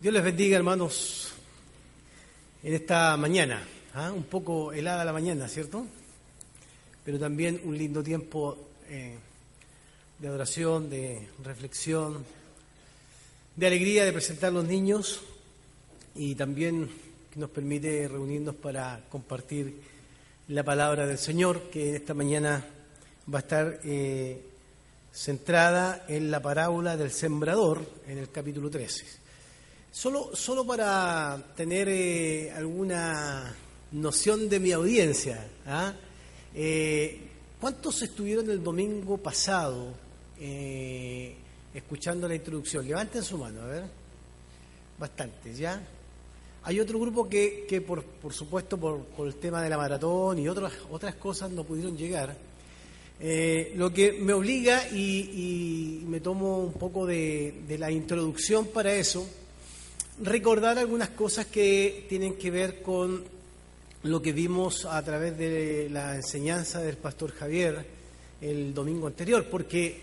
Dios 0.00 0.14
les 0.14 0.22
bendiga, 0.22 0.56
hermanos, 0.56 1.32
en 2.62 2.72
esta 2.72 3.16
mañana. 3.16 3.66
¿ah? 3.94 4.12
Un 4.12 4.22
poco 4.22 4.72
helada 4.72 5.04
la 5.04 5.12
mañana, 5.12 5.48
¿cierto? 5.48 5.84
Pero 7.04 7.18
también 7.18 7.60
un 7.64 7.76
lindo 7.76 8.00
tiempo 8.00 8.56
eh, 8.88 9.16
de 10.20 10.28
adoración, 10.28 10.88
de 10.88 11.26
reflexión, 11.42 12.24
de 13.56 13.66
alegría 13.66 14.04
de 14.04 14.12
presentar 14.12 14.50
a 14.50 14.52
los 14.52 14.66
niños 14.66 15.20
y 16.14 16.36
también 16.36 16.88
que 17.32 17.40
nos 17.40 17.50
permite 17.50 18.06
reunirnos 18.06 18.54
para 18.54 19.04
compartir 19.08 19.80
la 20.46 20.62
palabra 20.62 21.08
del 21.08 21.18
Señor, 21.18 21.70
que 21.70 21.88
en 21.88 21.96
esta 21.96 22.14
mañana 22.14 22.64
va 23.34 23.38
a 23.38 23.42
estar 23.42 23.80
eh, 23.82 24.40
centrada 25.12 26.04
en 26.06 26.30
la 26.30 26.40
parábola 26.40 26.96
del 26.96 27.10
sembrador 27.10 27.84
en 28.06 28.18
el 28.18 28.30
capítulo 28.30 28.70
13. 28.70 29.26
Solo, 29.90 30.30
solo 30.34 30.66
para 30.66 31.42
tener 31.56 31.88
eh, 31.88 32.52
alguna 32.52 33.54
noción 33.92 34.48
de 34.48 34.60
mi 34.60 34.70
audiencia, 34.70 35.48
¿ah? 35.66 35.94
eh, 36.54 37.18
¿cuántos 37.58 38.02
estuvieron 38.02 38.50
el 38.50 38.62
domingo 38.62 39.16
pasado 39.16 39.94
eh, 40.38 41.34
escuchando 41.72 42.28
la 42.28 42.34
introducción? 42.34 42.86
Levanten 42.86 43.22
su 43.22 43.38
mano, 43.38 43.62
a 43.62 43.66
ver. 43.66 43.84
Bastantes, 44.98 45.56
¿ya? 45.56 45.82
Hay 46.64 46.80
otro 46.80 47.00
grupo 47.00 47.26
que, 47.26 47.64
que 47.66 47.80
por, 47.80 48.04
por 48.04 48.34
supuesto, 48.34 48.76
por, 48.76 49.26
el 49.26 49.36
tema 49.36 49.62
de 49.62 49.70
la 49.70 49.78
maratón 49.78 50.38
y 50.38 50.48
otras, 50.48 50.72
otras 50.90 51.14
cosas 51.14 51.50
no 51.50 51.64
pudieron 51.64 51.96
llegar. 51.96 52.36
lo 53.74 53.92
que 53.92 54.12
me 54.12 54.34
obliga 54.34 54.86
y, 54.92 56.02
y, 56.02 56.04
me 56.06 56.20
tomo 56.20 56.58
un 56.58 56.74
poco 56.74 57.06
de, 57.06 57.62
de 57.66 57.78
la 57.78 57.90
introducción 57.90 58.66
para 58.66 58.92
eso 58.92 59.26
recordar 60.22 60.78
algunas 60.78 61.10
cosas 61.10 61.46
que 61.46 62.06
tienen 62.08 62.34
que 62.34 62.50
ver 62.50 62.82
con 62.82 63.24
lo 64.02 64.22
que 64.22 64.32
vimos 64.32 64.84
a 64.84 65.02
través 65.04 65.36
de 65.36 65.88
la 65.90 66.16
enseñanza 66.16 66.80
del 66.80 66.96
pastor 66.96 67.32
Javier 67.32 67.84
el 68.40 68.72
domingo 68.72 69.06
anterior, 69.06 69.46
porque 69.50 70.00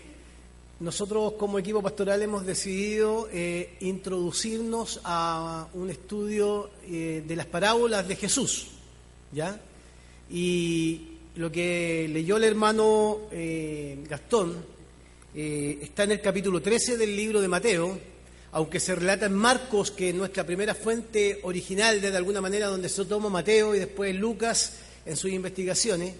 nosotros 0.80 1.32
como 1.32 1.58
equipo 1.58 1.82
pastoral 1.82 2.20
hemos 2.22 2.44
decidido 2.44 3.28
eh, 3.32 3.76
introducirnos 3.80 5.00
a 5.04 5.68
un 5.72 5.88
estudio 5.88 6.70
eh, 6.86 7.24
de 7.26 7.36
las 7.36 7.46
parábolas 7.46 8.06
de 8.06 8.16
Jesús, 8.16 8.68
¿ya? 9.32 9.58
Y 10.30 11.12
lo 11.36 11.50
que 11.50 12.08
leyó 12.12 12.36
el 12.36 12.44
hermano 12.44 13.20
eh, 13.30 14.04
Gastón 14.08 14.76
está 15.34 16.04
en 16.04 16.12
el 16.12 16.22
capítulo 16.22 16.62
13 16.62 16.96
del 16.96 17.14
libro 17.14 17.42
de 17.42 17.48
Mateo, 17.48 17.98
aunque 18.56 18.80
se 18.80 18.94
relata 18.94 19.26
en 19.26 19.34
Marcos, 19.34 19.90
que 19.90 20.08
es 20.08 20.14
nuestra 20.14 20.42
primera 20.42 20.74
fuente 20.74 21.40
original 21.42 22.00
de, 22.00 22.16
alguna 22.16 22.40
manera 22.40 22.68
donde 22.68 22.88
se 22.88 23.04
toma 23.04 23.28
Mateo 23.28 23.74
y 23.74 23.78
después 23.78 24.16
Lucas 24.16 24.72
en 25.04 25.14
sus 25.14 25.30
investigaciones, 25.30 26.14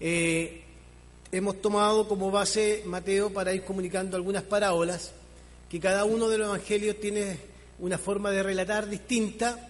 eh, 0.00 0.62
hemos 1.30 1.62
tomado 1.62 2.08
como 2.08 2.32
base 2.32 2.82
Mateo 2.86 3.32
para 3.32 3.54
ir 3.54 3.62
comunicando 3.62 4.16
algunas 4.16 4.42
parábolas, 4.42 5.12
que 5.70 5.78
cada 5.78 6.04
uno 6.04 6.28
de 6.28 6.38
los 6.38 6.48
evangelios 6.48 6.98
tiene 6.98 7.38
una 7.78 7.98
forma 7.98 8.32
de 8.32 8.42
relatar 8.42 8.88
distinta, 8.88 9.68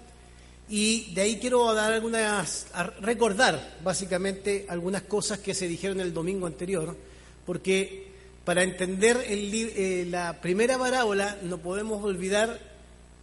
y 0.70 1.12
de 1.12 1.20
ahí 1.20 1.38
quiero 1.38 1.74
dar 1.74 1.92
algunas, 1.92 2.68
recordar 3.02 3.76
básicamente 3.84 4.64
algunas 4.70 5.02
cosas 5.02 5.40
que 5.40 5.52
se 5.52 5.68
dijeron 5.68 6.00
el 6.00 6.14
domingo 6.14 6.46
anterior, 6.46 6.96
porque 7.44 8.05
para 8.46 8.62
entender 8.62 9.24
eh, 9.26 10.06
la 10.08 10.40
primera 10.40 10.78
parábola 10.78 11.36
no 11.42 11.58
podemos 11.58 12.04
olvidar 12.04 12.60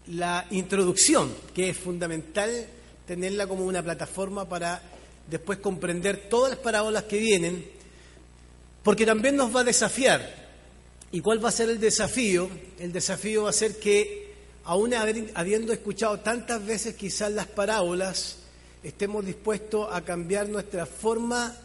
la 0.08 0.46
introducción, 0.52 1.34
que 1.56 1.70
es 1.70 1.78
fundamental 1.78 2.68
tenerla 3.08 3.48
como 3.48 3.64
una 3.64 3.82
plataforma 3.82 4.50
para 4.50 4.82
después 5.30 5.60
comprender 5.60 6.28
todas 6.30 6.52
las 6.52 6.60
parábolas 6.60 7.04
que 7.04 7.20
vienen, 7.20 7.66
porque 8.84 9.06
también 9.06 9.38
nos 9.38 9.56
va 9.56 9.62
a 9.62 9.64
desafiar. 9.64 10.44
¿Y 11.14 11.22
cuál 11.22 11.42
va 11.42 11.48
a 11.48 11.54
ser 11.54 11.70
el 11.70 11.80
desafío? 11.80 12.50
El 12.78 12.92
desafío 12.92 13.44
va 13.44 13.52
a 13.52 13.54
ser 13.54 13.80
que, 13.80 14.34
aún 14.66 14.94
habiendo 14.94 15.72
escuchado 15.72 16.20
tantas 16.20 16.66
veces 16.66 16.96
quizás 16.96 17.32
las 17.32 17.48
parábolas, 17.48 18.40
estemos 18.84 19.26
dispuestos 19.26 19.88
a 19.90 20.02
cambiar 20.02 20.50
nuestra 20.50 20.86
forma 20.86 21.56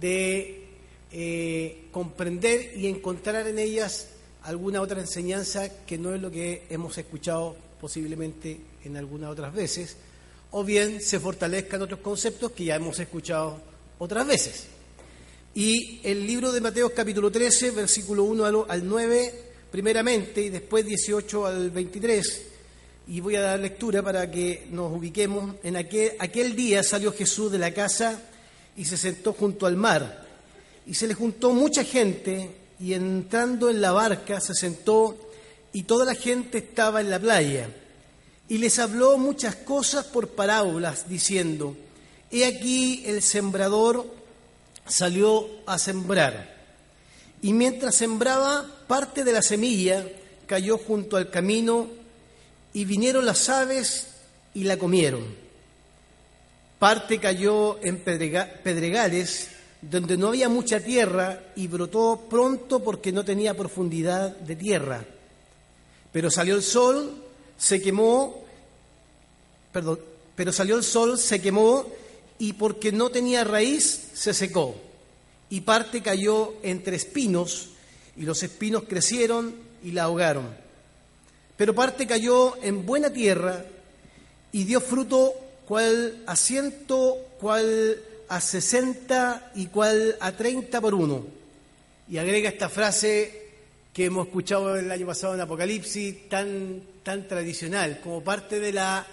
de 0.00 0.61
eh, 1.12 1.88
comprender 1.90 2.72
y 2.74 2.86
encontrar 2.86 3.46
en 3.46 3.58
ellas 3.58 4.08
alguna 4.44 4.80
otra 4.80 5.00
enseñanza 5.00 5.68
que 5.84 5.98
no 5.98 6.14
es 6.14 6.22
lo 6.22 6.30
que 6.30 6.64
hemos 6.70 6.96
escuchado 6.96 7.54
posiblemente 7.80 8.58
en 8.84 8.96
algunas 8.96 9.30
otras 9.30 9.52
veces, 9.52 9.96
o 10.52 10.64
bien 10.64 11.02
se 11.02 11.20
fortalezcan 11.20 11.82
otros 11.82 12.00
conceptos 12.00 12.52
que 12.52 12.64
ya 12.64 12.76
hemos 12.76 12.98
escuchado 12.98 13.60
otras 13.98 14.26
veces. 14.26 14.64
Y 15.54 16.00
el 16.02 16.26
libro 16.26 16.50
de 16.50 16.60
Mateo 16.60 16.94
capítulo 16.94 17.30
13, 17.30 17.72
versículo 17.72 18.24
1 18.24 18.66
al 18.68 18.88
9, 18.88 19.34
primeramente, 19.70 20.42
y 20.42 20.48
después 20.48 20.86
18 20.86 21.46
al 21.46 21.70
23, 21.70 22.42
y 23.08 23.20
voy 23.20 23.36
a 23.36 23.42
dar 23.42 23.60
lectura 23.60 24.02
para 24.02 24.30
que 24.30 24.66
nos 24.70 24.92
ubiquemos. 24.92 25.56
En 25.62 25.76
aquel, 25.76 26.12
aquel 26.18 26.56
día 26.56 26.82
salió 26.82 27.12
Jesús 27.12 27.52
de 27.52 27.58
la 27.58 27.74
casa 27.74 28.22
y 28.76 28.86
se 28.86 28.96
sentó 28.96 29.34
junto 29.34 29.66
al 29.66 29.76
mar 29.76 30.21
y 30.86 30.94
se 30.94 31.06
le 31.06 31.14
juntó 31.14 31.52
mucha 31.52 31.84
gente 31.84 32.50
y 32.80 32.94
entrando 32.94 33.70
en 33.70 33.80
la 33.80 33.92
barca 33.92 34.40
se 34.40 34.54
sentó 34.54 35.16
y 35.72 35.84
toda 35.84 36.04
la 36.04 36.14
gente 36.14 36.58
estaba 36.58 37.00
en 37.00 37.10
la 37.10 37.18
playa. 37.18 37.68
Y 38.48 38.58
les 38.58 38.78
habló 38.78 39.16
muchas 39.18 39.54
cosas 39.54 40.04
por 40.04 40.28
parábolas, 40.28 41.08
diciendo, 41.08 41.76
He 42.30 42.44
aquí 42.44 43.04
el 43.06 43.22
sembrador 43.22 44.06
salió 44.86 45.48
a 45.66 45.78
sembrar. 45.78 46.56
Y 47.40 47.52
mientras 47.52 47.94
sembraba, 47.94 48.66
parte 48.88 49.24
de 49.24 49.32
la 49.32 49.42
semilla 49.42 50.04
cayó 50.46 50.76
junto 50.78 51.16
al 51.16 51.30
camino 51.30 51.88
y 52.72 52.84
vinieron 52.84 53.24
las 53.24 53.48
aves 53.48 54.08
y 54.54 54.64
la 54.64 54.76
comieron. 54.76 55.24
Parte 56.78 57.18
cayó 57.18 57.78
en 57.82 57.98
pedregales 58.00 59.51
donde 59.82 60.16
no 60.16 60.28
había 60.28 60.48
mucha 60.48 60.80
tierra 60.80 61.42
y 61.56 61.66
brotó 61.66 62.26
pronto 62.30 62.82
porque 62.82 63.10
no 63.10 63.24
tenía 63.24 63.54
profundidad 63.54 64.36
de 64.36 64.56
tierra. 64.56 65.04
Pero 66.12 66.30
salió 66.30 66.54
el 66.54 66.62
sol, 66.62 67.12
se 67.58 67.82
quemó, 67.82 68.44
perdón, 69.72 69.98
pero 70.36 70.52
salió 70.52 70.76
el 70.76 70.84
sol, 70.84 71.18
se 71.18 71.42
quemó 71.42 71.86
y 72.38 72.52
porque 72.52 72.92
no 72.92 73.10
tenía 73.10 73.44
raíz 73.44 74.10
se 74.14 74.32
secó. 74.32 74.76
Y 75.50 75.62
parte 75.62 76.00
cayó 76.00 76.54
entre 76.62 76.96
espinos 76.96 77.70
y 78.16 78.22
los 78.22 78.42
espinos 78.42 78.84
crecieron 78.88 79.54
y 79.82 79.90
la 79.90 80.04
ahogaron. 80.04 80.48
Pero 81.56 81.74
parte 81.74 82.06
cayó 82.06 82.56
en 82.62 82.86
buena 82.86 83.10
tierra 83.10 83.64
y 84.52 84.64
dio 84.64 84.80
fruto 84.80 85.34
cual 85.66 86.22
asiento, 86.26 87.16
cual 87.40 88.00
a 88.32 88.40
60 88.40 89.52
y 89.56 89.66
cual 89.66 90.16
a 90.18 90.32
30 90.32 90.80
por 90.80 90.94
uno. 90.94 91.26
Y 92.08 92.16
agrega 92.16 92.48
esta 92.48 92.70
frase 92.70 93.42
que 93.92 94.06
hemos 94.06 94.26
escuchado 94.26 94.74
el 94.74 94.90
año 94.90 95.06
pasado 95.06 95.34
en 95.34 95.42
Apocalipsis, 95.42 96.30
tan, 96.30 96.82
tan 97.02 97.28
tradicional, 97.28 98.00
como 98.02 98.24
parte 98.24 98.58
de 98.58 98.72
la 98.72 99.06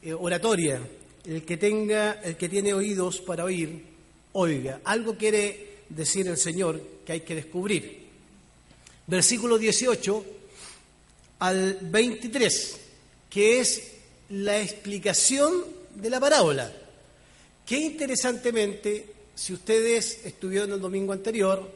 eh, 0.00 0.12
oratoria. 0.12 0.80
El 1.24 1.44
que 1.44 1.56
tenga, 1.56 2.20
el 2.22 2.36
que 2.36 2.48
tiene 2.48 2.72
oídos 2.72 3.20
para 3.20 3.42
oír, 3.42 3.86
oiga. 4.34 4.80
Algo 4.84 5.16
quiere 5.16 5.78
decir 5.88 6.28
el 6.28 6.36
Señor 6.36 6.80
que 7.04 7.14
hay 7.14 7.20
que 7.22 7.34
descubrir. 7.34 8.06
Versículo 9.04 9.58
18 9.58 10.24
al 11.40 11.76
23, 11.82 12.80
que 13.28 13.58
es 13.58 13.82
la 14.28 14.60
explicación 14.60 15.64
de 15.96 16.08
la 16.08 16.20
parábola. 16.20 16.72
Qué 17.70 17.78
interesantemente, 17.78 19.06
si 19.32 19.52
ustedes 19.52 20.22
estuvieron 20.24 20.72
el 20.72 20.80
domingo 20.80 21.12
anterior, 21.12 21.70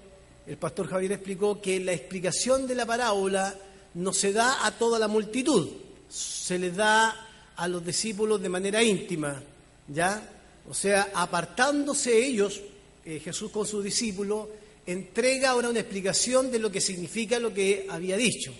el 0.45 0.57
pastor 0.57 0.89
Javier 0.89 1.13
explicó 1.13 1.63
que 1.63 1.79
la 1.79 1.93
explicación 1.93 2.67
de 2.67 2.75
la 2.75 2.85
parábola 2.85 3.57
no 3.95 4.13
se 4.13 4.33
da 4.33 4.67
a 4.67 4.77
toda 4.77 4.99
la 4.99 5.07
multitud, 5.07 5.69
se 6.09 6.59
les 6.59 6.75
da 6.75 7.29
a 7.55 7.69
los 7.69 7.87
discípulos 7.87 8.43
de 8.43 8.49
manera 8.49 8.83
íntima, 8.83 9.41
¿ya? 9.87 10.29
O 10.69 10.75
sea, 10.75 11.13
apartándose 11.15 12.27
ellos, 12.27 12.61
eh, 13.05 13.21
Jesús 13.21 13.53
con 13.53 13.65
sus 13.65 13.85
discípulos, 13.85 14.49
entrega 14.87 15.51
ahora 15.51 15.69
una 15.69 15.79
explicación 15.79 16.51
de 16.51 16.59
lo 16.59 16.73
que 16.73 16.81
significa 16.81 17.39
lo 17.39 17.55
que 17.55 17.87
había 17.89 18.17
dicho. 18.17 18.53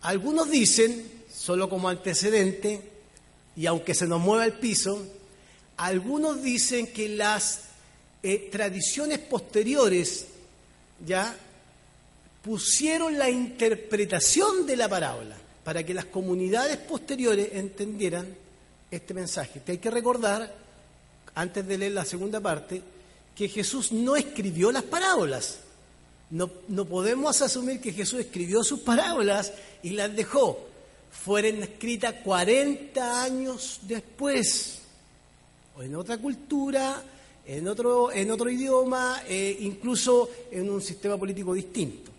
Algunos 0.00 0.50
dicen, 0.50 1.12
solo 1.32 1.68
como 1.68 1.88
antecedente, 1.88 2.80
y 3.54 3.66
aunque 3.66 3.94
se 3.94 4.08
nos 4.08 4.20
mueva 4.20 4.46
el 4.46 4.54
piso, 4.54 5.19
algunos 5.80 6.42
dicen 6.42 6.88
que 6.88 7.08
las 7.08 7.62
eh, 8.22 8.50
tradiciones 8.52 9.18
posteriores 9.18 10.26
ya 11.06 11.34
pusieron 12.42 13.18
la 13.18 13.30
interpretación 13.30 14.66
de 14.66 14.76
la 14.76 14.88
parábola 14.88 15.36
para 15.64 15.82
que 15.82 15.94
las 15.94 16.04
comunidades 16.04 16.76
posteriores 16.76 17.50
entendieran 17.52 18.26
este 18.90 19.14
mensaje. 19.14 19.62
Que 19.64 19.72
hay 19.72 19.78
que 19.78 19.90
recordar, 19.90 20.54
antes 21.34 21.66
de 21.66 21.78
leer 21.78 21.92
la 21.92 22.04
segunda 22.04 22.40
parte, 22.40 22.82
que 23.34 23.48
Jesús 23.48 23.90
no 23.90 24.16
escribió 24.16 24.70
las 24.72 24.82
parábolas. 24.82 25.60
No, 26.30 26.50
no 26.68 26.84
podemos 26.84 27.40
asumir 27.40 27.80
que 27.80 27.92
Jesús 27.92 28.20
escribió 28.20 28.62
sus 28.62 28.80
parábolas 28.80 29.52
y 29.82 29.90
las 29.90 30.14
dejó. 30.14 30.60
Fueron 31.10 31.62
escritas 31.62 32.16
40 32.22 33.22
años 33.22 33.80
después, 33.82 34.79
en 35.82 35.94
otra 35.96 36.18
cultura, 36.18 37.02
en 37.46 37.66
otro, 37.68 38.12
en 38.12 38.30
otro 38.30 38.50
idioma, 38.50 39.22
eh, 39.26 39.56
incluso 39.60 40.30
en 40.50 40.70
un 40.70 40.82
sistema 40.82 41.16
político 41.16 41.54
distinto. 41.54 42.10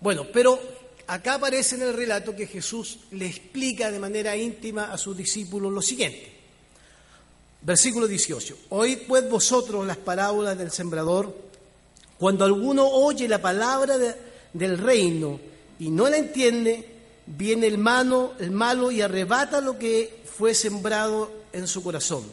Bueno, 0.00 0.26
pero 0.32 0.58
acá 1.06 1.34
aparece 1.34 1.76
en 1.76 1.82
el 1.82 1.94
relato 1.94 2.34
que 2.34 2.46
Jesús 2.46 2.98
le 3.12 3.26
explica 3.26 3.90
de 3.90 3.98
manera 3.98 4.36
íntima 4.36 4.92
a 4.92 4.98
sus 4.98 5.16
discípulos 5.16 5.72
lo 5.72 5.82
siguiente. 5.82 6.32
Versículo 7.62 8.08
18. 8.08 8.56
Oíd 8.70 8.98
pues 9.06 9.28
vosotros 9.28 9.86
las 9.86 9.98
parábolas 9.98 10.58
del 10.58 10.72
sembrador. 10.72 11.32
Cuando 12.18 12.44
alguno 12.44 12.88
oye 12.88 13.28
la 13.28 13.40
palabra 13.40 13.96
del 14.52 14.78
reino 14.78 15.38
y 15.78 15.90
no 15.90 16.08
la 16.08 16.16
entiende, 16.16 16.88
viene 17.26 17.68
el, 17.68 17.78
mano, 17.78 18.32
el 18.40 18.50
malo 18.50 18.90
y 18.90 19.00
arrebata 19.00 19.60
lo 19.60 19.78
que 19.78 20.22
fue 20.24 20.54
sembrado 20.54 21.30
en 21.52 21.68
su 21.68 21.82
corazón. 21.82 22.24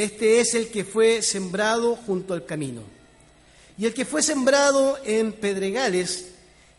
Este 0.00 0.40
es 0.40 0.54
el 0.54 0.68
que 0.68 0.82
fue 0.82 1.20
sembrado 1.20 1.94
junto 1.94 2.32
al 2.32 2.46
camino. 2.46 2.80
Y 3.76 3.84
el 3.84 3.92
que 3.92 4.06
fue 4.06 4.22
sembrado 4.22 4.96
en 5.04 5.34
pedregales, 5.34 6.28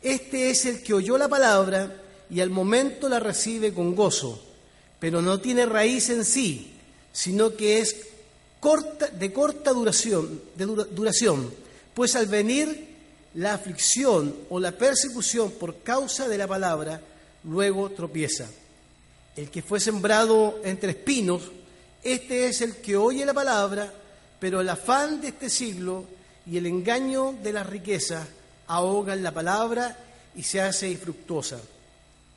este 0.01 0.49
es 0.49 0.65
el 0.65 0.81
que 0.81 0.95
oyó 0.95 1.19
la 1.19 1.27
palabra 1.27 2.01
y 2.31 2.39
al 2.39 2.49
momento 2.49 3.07
la 3.09 3.19
recibe 3.19 3.75
con 3.75 3.93
gozo, 3.93 4.43
pero 4.99 5.21
no 5.21 5.39
tiene 5.39 5.67
raíz 5.67 6.09
en 6.09 6.25
sí, 6.25 6.71
sino 7.13 7.55
que 7.55 7.77
es 7.77 7.95
corta, 8.59 9.05
de 9.05 9.31
corta 9.31 9.69
duración, 9.71 10.41
duración, 10.89 11.53
pues 11.93 12.15
al 12.15 12.25
venir 12.25 12.87
la 13.35 13.53
aflicción 13.53 14.35
o 14.49 14.59
la 14.59 14.71
persecución 14.71 15.51
por 15.51 15.83
causa 15.83 16.27
de 16.27 16.39
la 16.39 16.47
palabra, 16.47 16.99
luego 17.43 17.91
tropieza. 17.91 18.49
El 19.35 19.51
que 19.51 19.61
fue 19.61 19.79
sembrado 19.79 20.59
entre 20.63 20.93
espinos, 20.93 21.43
este 22.03 22.47
es 22.47 22.61
el 22.61 22.77
que 22.77 22.97
oye 22.97 23.25
la 23.25 23.33
palabra, 23.33 23.91
pero 24.39 24.61
el 24.61 24.69
afán 24.69 25.21
de 25.21 25.29
este 25.29 25.49
siglo 25.49 26.05
y 26.45 26.57
el 26.57 26.65
engaño 26.65 27.35
de 27.43 27.53
las 27.53 27.67
riquezas 27.67 28.27
ahogan 28.67 29.21
la 29.21 29.31
palabra 29.31 29.97
y 30.35 30.43
se 30.43 30.61
hace 30.61 30.89
infructuosa. 30.89 31.59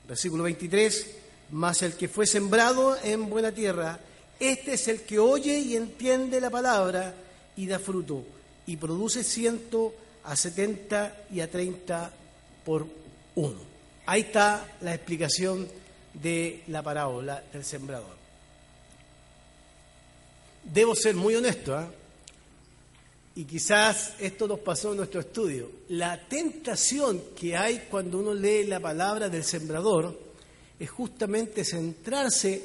Versículo 0.06 0.44
23, 0.44 1.06
mas 1.52 1.82
el 1.82 1.94
que 1.94 2.08
fue 2.08 2.26
sembrado 2.26 2.96
en 3.02 3.30
buena 3.30 3.52
tierra, 3.52 3.98
este 4.38 4.74
es 4.74 4.88
el 4.88 5.02
que 5.02 5.18
oye 5.18 5.58
y 5.58 5.76
entiende 5.76 6.40
la 6.40 6.50
palabra 6.50 7.14
y 7.56 7.66
da 7.66 7.78
fruto, 7.78 8.24
y 8.66 8.76
produce 8.76 9.22
ciento 9.22 9.94
a 10.24 10.36
setenta 10.36 11.24
y 11.30 11.40
a 11.40 11.50
treinta 11.50 12.10
por 12.64 12.86
uno. 13.36 13.60
Ahí 14.06 14.22
está 14.22 14.76
la 14.82 14.94
explicación 14.94 15.66
de 16.12 16.64
la 16.66 16.82
parábola 16.82 17.42
del 17.52 17.64
sembrador. 17.64 18.23
Debo 20.64 20.94
ser 20.94 21.14
muy 21.14 21.34
honesto, 21.34 21.78
¿eh? 21.78 21.84
y 23.36 23.44
quizás 23.44 24.14
esto 24.18 24.46
nos 24.46 24.60
pasó 24.60 24.92
en 24.92 24.98
nuestro 24.98 25.20
estudio. 25.20 25.70
La 25.88 26.20
tentación 26.28 27.20
que 27.38 27.56
hay 27.56 27.86
cuando 27.90 28.18
uno 28.18 28.32
lee 28.32 28.64
la 28.64 28.80
palabra 28.80 29.28
del 29.28 29.44
sembrador 29.44 30.18
es 30.78 30.90
justamente 30.90 31.64
centrarse 31.64 32.62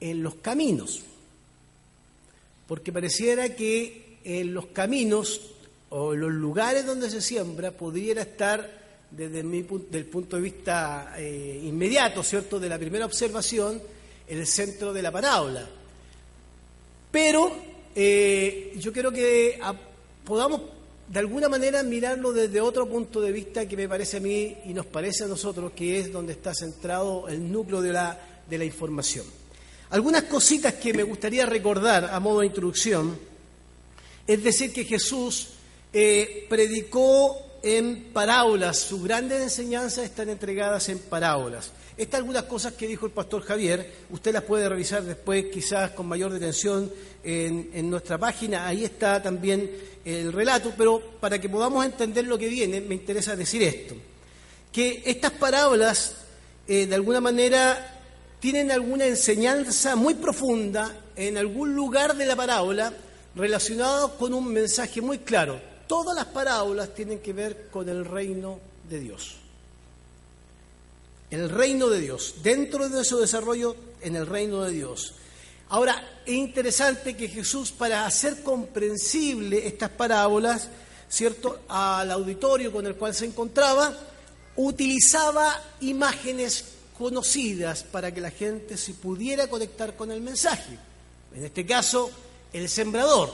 en 0.00 0.22
los 0.22 0.36
caminos, 0.36 1.00
porque 2.66 2.92
pareciera 2.92 3.54
que 3.54 4.18
en 4.24 4.54
los 4.54 4.66
caminos 4.66 5.50
o 5.90 6.14
en 6.14 6.20
los 6.20 6.32
lugares 6.32 6.86
donde 6.86 7.10
se 7.10 7.20
siembra 7.20 7.72
pudiera 7.72 8.22
estar 8.22 8.84
desde 9.10 9.42
mi 9.42 9.62
del 9.90 10.06
punto 10.06 10.36
de 10.36 10.42
vista 10.42 11.14
eh, 11.16 11.60
inmediato, 11.64 12.22
¿cierto?, 12.22 12.58
de 12.58 12.68
la 12.68 12.78
primera 12.78 13.06
observación, 13.06 13.80
el 14.26 14.46
centro 14.46 14.92
de 14.92 15.02
la 15.02 15.12
parábola. 15.12 15.68
Pero 17.14 17.52
eh, 17.94 18.74
yo 18.76 18.92
quiero 18.92 19.12
que 19.12 19.60
podamos 20.24 20.62
de 21.06 21.20
alguna 21.20 21.48
manera 21.48 21.80
mirarlo 21.84 22.32
desde 22.32 22.60
otro 22.60 22.88
punto 22.88 23.20
de 23.20 23.30
vista 23.30 23.68
que 23.68 23.76
me 23.76 23.88
parece 23.88 24.16
a 24.16 24.20
mí 24.20 24.56
y 24.64 24.74
nos 24.74 24.86
parece 24.86 25.22
a 25.22 25.28
nosotros 25.28 25.70
que 25.76 26.00
es 26.00 26.12
donde 26.12 26.32
está 26.32 26.52
centrado 26.52 27.28
el 27.28 27.52
núcleo 27.52 27.80
de 27.80 27.92
la, 27.92 28.18
de 28.50 28.58
la 28.58 28.64
información. 28.64 29.24
Algunas 29.90 30.24
cositas 30.24 30.74
que 30.74 30.92
me 30.92 31.04
gustaría 31.04 31.46
recordar 31.46 32.10
a 32.12 32.18
modo 32.18 32.40
de 32.40 32.46
introducción, 32.46 33.16
es 34.26 34.42
decir, 34.42 34.72
que 34.72 34.84
Jesús 34.84 35.50
eh, 35.92 36.46
predicó 36.48 37.60
en 37.62 38.06
parábolas, 38.12 38.80
sus 38.80 39.04
grandes 39.04 39.40
enseñanzas 39.40 40.06
están 40.06 40.30
entregadas 40.30 40.88
en 40.88 40.98
parábolas. 40.98 41.70
Estas 41.96 42.18
algunas 42.18 42.44
cosas 42.44 42.72
que 42.72 42.88
dijo 42.88 43.06
el 43.06 43.12
pastor 43.12 43.42
Javier, 43.42 43.88
usted 44.10 44.32
las 44.32 44.42
puede 44.42 44.68
revisar 44.68 45.04
después 45.04 45.46
quizás 45.52 45.92
con 45.92 46.06
mayor 46.06 46.32
detención 46.32 46.90
en, 47.22 47.88
nuestra 47.88 48.18
página, 48.18 48.66
ahí 48.66 48.84
está 48.84 49.22
también 49.22 49.70
el 50.04 50.32
relato, 50.32 50.72
pero 50.76 51.00
para 51.20 51.40
que 51.40 51.48
podamos 51.48 51.84
entender 51.84 52.26
lo 52.26 52.36
que 52.36 52.48
viene, 52.48 52.80
me 52.80 52.96
interesa 52.96 53.36
decir 53.36 53.62
esto, 53.62 53.94
que 54.72 55.04
estas 55.06 55.30
parábolas 55.32 56.16
eh, 56.66 56.86
de 56.86 56.94
alguna 56.96 57.20
manera 57.20 58.00
tienen 58.40 58.72
alguna 58.72 59.06
enseñanza 59.06 59.94
muy 59.94 60.14
profunda 60.14 61.00
en 61.14 61.38
algún 61.38 61.76
lugar 61.76 62.16
de 62.16 62.26
la 62.26 62.34
parábola 62.34 62.92
relacionado 63.36 64.18
con 64.18 64.34
un 64.34 64.52
mensaje 64.52 65.00
muy 65.00 65.18
claro. 65.18 65.60
Todas 65.86 66.16
las 66.16 66.26
parábolas 66.26 66.92
tienen 66.92 67.20
que 67.20 67.32
ver 67.32 67.68
con 67.70 67.88
el 67.88 68.04
reino 68.04 68.58
de 68.88 68.98
Dios 68.98 69.43
el 71.34 71.50
reino 71.50 71.88
de 71.88 72.00
Dios, 72.00 72.36
dentro 72.42 72.88
de 72.88 73.04
su 73.04 73.18
desarrollo 73.18 73.76
en 74.00 74.16
el 74.16 74.26
reino 74.26 74.62
de 74.62 74.72
Dios. 74.72 75.14
Ahora, 75.68 76.20
es 76.24 76.34
interesante 76.34 77.16
que 77.16 77.28
Jesús, 77.28 77.72
para 77.72 78.06
hacer 78.06 78.42
comprensible 78.42 79.66
estas 79.66 79.90
parábolas, 79.90 80.68
¿cierto?, 81.08 81.60
al 81.68 82.10
auditorio 82.10 82.70
con 82.72 82.86
el 82.86 82.94
cual 82.94 83.14
se 83.14 83.26
encontraba, 83.26 83.96
utilizaba 84.56 85.60
imágenes 85.80 86.64
conocidas 86.96 87.82
para 87.82 88.14
que 88.14 88.20
la 88.20 88.30
gente 88.30 88.76
se 88.76 88.94
pudiera 88.94 89.48
conectar 89.48 89.96
con 89.96 90.12
el 90.12 90.20
mensaje. 90.20 90.78
En 91.34 91.44
este 91.44 91.66
caso, 91.66 92.10
el 92.52 92.68
sembrador, 92.68 93.32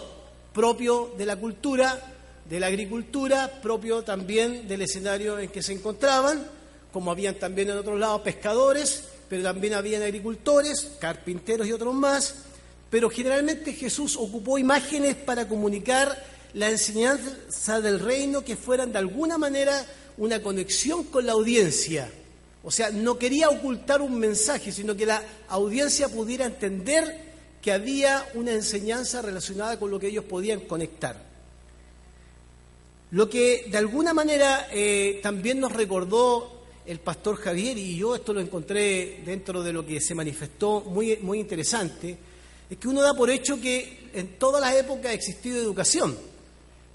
propio 0.55 1.13
de 1.19 1.27
la 1.27 1.37
cultura, 1.37 2.15
de 2.49 2.59
la 2.59 2.69
agricultura, 2.69 3.61
propio 3.61 4.03
también 4.03 4.67
del 4.67 4.83
escenario 4.83 5.39
en 5.39 5.51
que 5.51 5.63
se 5.63 5.75
encontraban, 5.75 6.60
como 6.93 7.11
habían 7.11 7.37
también 7.37 7.71
en 7.71 7.79
otros 7.79 7.99
lados 7.99 8.23
pescadores, 8.23 9.05
pero 9.29 9.43
también 9.43 9.75
habían 9.75 10.03
agricultores, 10.03 10.93
carpinteros 10.99 11.67
y 11.67 11.73
otros 11.73 11.95
más, 11.95 12.35
pero 12.91 13.09
generalmente 13.09 13.73
Jesús 13.73 14.17
ocupó 14.17 14.59
imágenes 14.59 15.15
para 15.15 15.47
comunicar 15.47 16.25
la 16.55 16.69
enseñanza 16.69 17.81
del 17.81 18.01
reino 18.01 18.45
que 18.45 18.57
fueran 18.57 18.93
de 18.93 18.99
alguna 18.99 19.39
manera 19.39 19.87
una 20.19 20.43
conexión 20.43 21.05
con 21.05 21.27
la 21.27 21.33
audiencia. 21.33 22.11
O 22.63 22.71
sea, 22.71 22.91
no 22.91 23.19
quería 23.19 23.49
ocultar 23.49 24.03
un 24.03 24.19
mensaje, 24.19 24.73
sino 24.73 24.97
que 24.97 25.07
la 25.07 25.23
audiencia 25.49 26.09
pudiera 26.09 26.45
entender 26.45 27.31
que 27.63 27.73
había 27.73 28.29
una 28.35 28.53
enseñanza 28.53 29.23
relacionada 29.23 29.79
con 29.79 29.91
lo 29.91 29.99
que 29.99 30.09
ellos 30.09 30.25
podían 30.25 30.61
conectar. 30.61 31.31
Lo 33.13 33.29
que 33.29 33.67
de 33.71 33.79
alguna 33.79 34.13
manera 34.13 34.69
eh, 34.73 35.21
también 35.23 35.61
nos 35.61 35.73
recordó 35.73 36.60
el 36.91 36.99
pastor 36.99 37.37
Javier 37.37 37.79
y 37.79 37.97
yo 37.97 38.17
esto 38.17 38.33
lo 38.33 38.41
encontré 38.41 39.23
dentro 39.25 39.63
de 39.63 39.73
lo 39.73 39.87
que 39.87 40.01
se 40.01 40.13
manifestó 40.13 40.81
muy, 40.81 41.19
muy 41.19 41.39
interesante, 41.39 42.19
es 42.69 42.79
que 42.79 42.89
uno 42.89 43.01
da 43.01 43.15
por 43.15 43.31
hecho 43.31 43.61
que 43.61 44.11
en 44.13 44.37
todas 44.39 44.61
las 44.61 44.75
épocas 44.75 45.13
ha 45.13 45.15
existido 45.15 45.57
educación, 45.57 46.19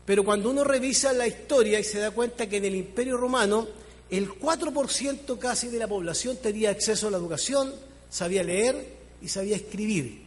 pero 0.05 0.25
cuando 0.25 0.49
uno 0.49 0.65
revisa 0.65 1.13
la 1.13 1.25
historia 1.25 1.79
y 1.79 1.85
se 1.85 1.99
da 1.99 2.11
cuenta 2.11 2.49
que 2.49 2.57
en 2.57 2.65
el 2.65 2.75
Imperio 2.75 3.15
Romano 3.15 3.69
el 4.09 4.29
4% 4.29 5.39
casi 5.39 5.69
de 5.69 5.79
la 5.79 5.87
población 5.87 6.37
tenía 6.41 6.71
acceso 6.71 7.07
a 7.07 7.11
la 7.11 7.17
educación 7.17 7.73
sabía 8.09 8.43
leer 8.43 8.97
y 9.21 9.29
sabía 9.29 9.55
escribir. 9.55 10.23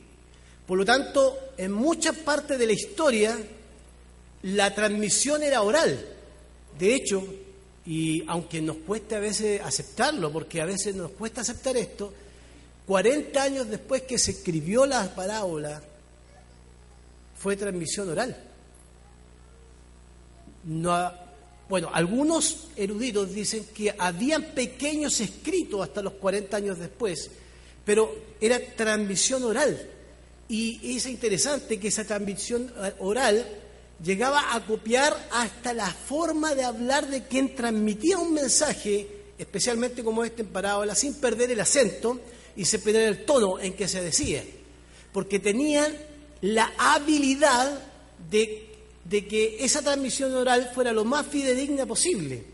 Por 0.67 0.79
lo 0.79 0.85
tanto, 0.87 1.39
en 1.59 1.73
muchas 1.73 2.17
partes 2.17 2.59
de 2.59 2.67
la 2.67 2.73
historia, 2.73 3.39
la 4.43 4.75
transmisión 4.75 5.43
era 5.43 5.61
oral. 5.61 6.07
De 6.79 6.95
hecho, 6.95 7.23
y 7.89 8.23
aunque 8.27 8.61
nos 8.61 8.77
cueste 8.77 9.17
a 9.17 9.19
veces 9.19 9.63
aceptarlo, 9.63 10.31
porque 10.31 10.61
a 10.61 10.67
veces 10.67 10.95
nos 10.95 11.11
cuesta 11.13 11.41
aceptar 11.41 11.75
esto, 11.75 12.13
40 12.87 13.43
años 13.43 13.69
después 13.71 14.03
que 14.03 14.19
se 14.19 14.33
escribió 14.33 14.85
la 14.85 15.15
parábola, 15.15 15.81
fue 17.39 17.57
transmisión 17.57 18.11
oral. 18.11 18.37
No, 20.65 21.13
bueno, 21.71 21.89
algunos 21.91 22.69
eruditos 22.77 23.35
dicen 23.35 23.65
que 23.75 23.95
habían 23.99 24.43
pequeños 24.55 25.19
escritos 25.23 25.81
hasta 25.81 26.03
los 26.03 26.13
40 26.13 26.59
años 26.59 26.79
después, 26.79 27.31
pero 27.87 28.15
era 28.39 28.61
transmisión 28.77 29.45
oral. 29.45 29.89
Y 30.47 30.95
es 30.95 31.07
interesante 31.07 31.81
que 31.81 31.89
esa 31.89 32.05
transmisión 32.05 32.71
oral 32.99 33.47
llegaba 34.03 34.55
a 34.55 34.65
copiar 34.65 35.29
hasta 35.33 35.73
la 35.73 35.91
forma 35.91 36.55
de 36.55 36.65
hablar 36.65 37.09
de 37.09 37.25
quien 37.25 37.55
transmitía 37.55 38.19
un 38.19 38.33
mensaje, 38.33 39.09
especialmente 39.39 40.05
como 40.05 40.25
este 40.25 40.43
en 40.43 40.49
parábola, 40.49 40.95
sin 40.95 41.15
perder 41.15 41.51
el 41.51 41.61
acento 41.61 42.21
y 42.57 42.65
sin 42.65 42.81
perder 42.81 43.09
el 43.09 43.25
tono 43.25 43.59
en 43.59 43.73
que 43.75 43.89
se 43.89 44.03
decía, 44.03 44.45
porque 45.13 45.39
tenían 45.39 45.93
la 46.43 46.73
habilidad 46.79 47.81
de 48.31 49.27
que 49.27 49.57
esa 49.61 49.83
transmisión 49.83 50.35
oral 50.35 50.71
fuera 50.75 50.93
lo 50.93 51.05
más 51.05 51.27
fidedigna 51.27 51.87
posible. 51.87 52.45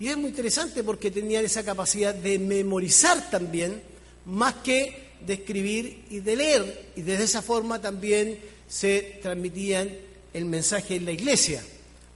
Y 0.00 0.08
es 0.08 0.16
muy 0.16 0.30
interesante 0.30 0.82
porque 0.82 1.10
tenían 1.10 1.44
esa 1.44 1.62
capacidad 1.62 2.14
de 2.14 2.38
memorizar 2.38 3.30
también, 3.30 3.82
más 4.24 4.54
que 4.64 5.10
de 5.26 5.34
escribir 5.34 6.04
y 6.08 6.20
de 6.20 6.36
leer. 6.36 6.86
Y 6.96 7.02
de 7.02 7.22
esa 7.22 7.42
forma 7.42 7.82
también 7.82 8.38
se 8.66 9.18
transmitían 9.20 9.90
el 10.32 10.44
mensaje 10.44 10.96
en 10.96 11.04
la 11.04 11.12
iglesia, 11.12 11.62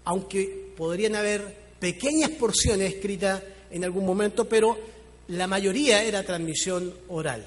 aunque 0.05 0.73
podrían 0.77 1.17
haber 1.17 1.57
pequeñas 1.79 2.31
porciones 2.31 2.95
escritas 2.95 3.43
en 3.71 3.85
algún 3.85 4.07
momento, 4.07 4.49
pero 4.49 4.79
la 5.29 5.47
mayoría 5.47 6.03
era 6.03 6.23
transmisión 6.23 6.95
oral. 7.09 7.47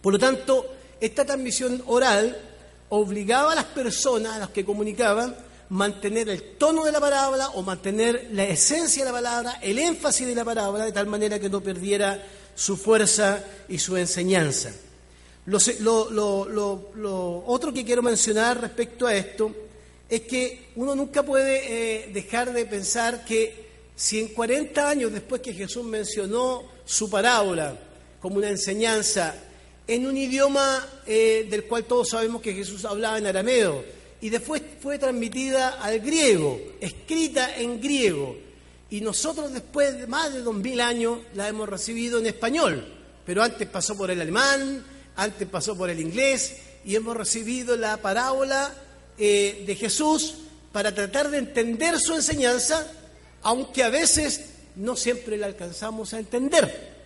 Por 0.00 0.12
lo 0.12 0.18
tanto, 0.18 0.66
esta 1.00 1.24
transmisión 1.24 1.82
oral 1.86 2.36
obligaba 2.88 3.52
a 3.52 3.56
las 3.56 3.64
personas, 3.66 4.34
a 4.34 4.38
las 4.38 4.50
que 4.50 4.64
comunicaban, 4.64 5.36
mantener 5.68 6.28
el 6.28 6.56
tono 6.56 6.84
de 6.84 6.92
la 6.92 7.00
palabra 7.00 7.48
o 7.50 7.62
mantener 7.62 8.28
la 8.32 8.44
esencia 8.44 9.04
de 9.04 9.10
la 9.10 9.16
palabra, 9.16 9.58
el 9.62 9.78
énfasis 9.78 10.26
de 10.26 10.34
la 10.34 10.44
palabra, 10.44 10.84
de 10.84 10.92
tal 10.92 11.06
manera 11.06 11.40
que 11.40 11.48
no 11.48 11.60
perdiera 11.60 12.24
su 12.54 12.76
fuerza 12.76 13.44
y 13.68 13.78
su 13.78 13.96
enseñanza. 13.96 14.72
Lo, 15.46 15.58
otro 17.46 17.72
que 17.72 17.84
quiero 17.84 18.02
mencionar 18.02 18.60
respecto 18.60 19.06
a 19.06 19.14
esto 19.14 19.54
es 20.08 20.20
que 20.22 20.68
uno 20.76 20.94
nunca 20.94 21.22
puede 21.22 22.04
eh, 22.04 22.10
dejar 22.12 22.52
de 22.52 22.64
pensar 22.66 23.24
que 23.24 23.66
si 23.96 24.20
en 24.20 24.28
40 24.28 24.88
años 24.88 25.12
después 25.12 25.40
que 25.40 25.52
Jesús 25.52 25.84
mencionó 25.84 26.64
su 26.84 27.10
parábola 27.10 27.76
como 28.20 28.36
una 28.36 28.48
enseñanza 28.48 29.34
en 29.86 30.06
un 30.06 30.16
idioma 30.16 30.84
eh, 31.06 31.46
del 31.48 31.64
cual 31.64 31.84
todos 31.84 32.10
sabemos 32.10 32.42
que 32.42 32.52
Jesús 32.52 32.84
hablaba 32.84 33.18
en 33.18 33.26
arameo, 33.26 33.84
y 34.20 34.30
después 34.30 34.62
fue 34.80 34.98
transmitida 34.98 35.80
al 35.80 36.00
griego, 36.00 36.60
escrita 36.80 37.56
en 37.56 37.80
griego. 37.80 38.36
Y 38.90 39.00
nosotros 39.00 39.52
después 39.52 39.98
de 39.98 40.06
más 40.06 40.32
de 40.32 40.42
dos 40.42 40.54
mil 40.54 40.80
años 40.80 41.18
la 41.34 41.48
hemos 41.48 41.68
recibido 41.68 42.18
en 42.18 42.26
español, 42.26 42.84
pero 43.24 43.42
antes 43.42 43.68
pasó 43.68 43.96
por 43.96 44.10
el 44.10 44.20
alemán, 44.20 44.84
antes 45.16 45.46
pasó 45.48 45.76
por 45.76 45.90
el 45.90 46.00
inglés, 46.00 46.56
y 46.84 46.96
hemos 46.96 47.16
recibido 47.16 47.76
la 47.76 47.96
parábola 47.98 48.74
eh, 49.18 49.64
de 49.66 49.74
Jesús 49.74 50.34
para 50.72 50.94
tratar 50.94 51.30
de 51.30 51.38
entender 51.38 51.98
su 51.98 52.14
enseñanza, 52.14 52.90
aunque 53.42 53.82
a 53.82 53.88
veces 53.88 54.50
no 54.76 54.96
siempre 54.96 55.36
la 55.36 55.46
alcanzamos 55.46 56.12
a 56.12 56.18
entender. 56.18 56.96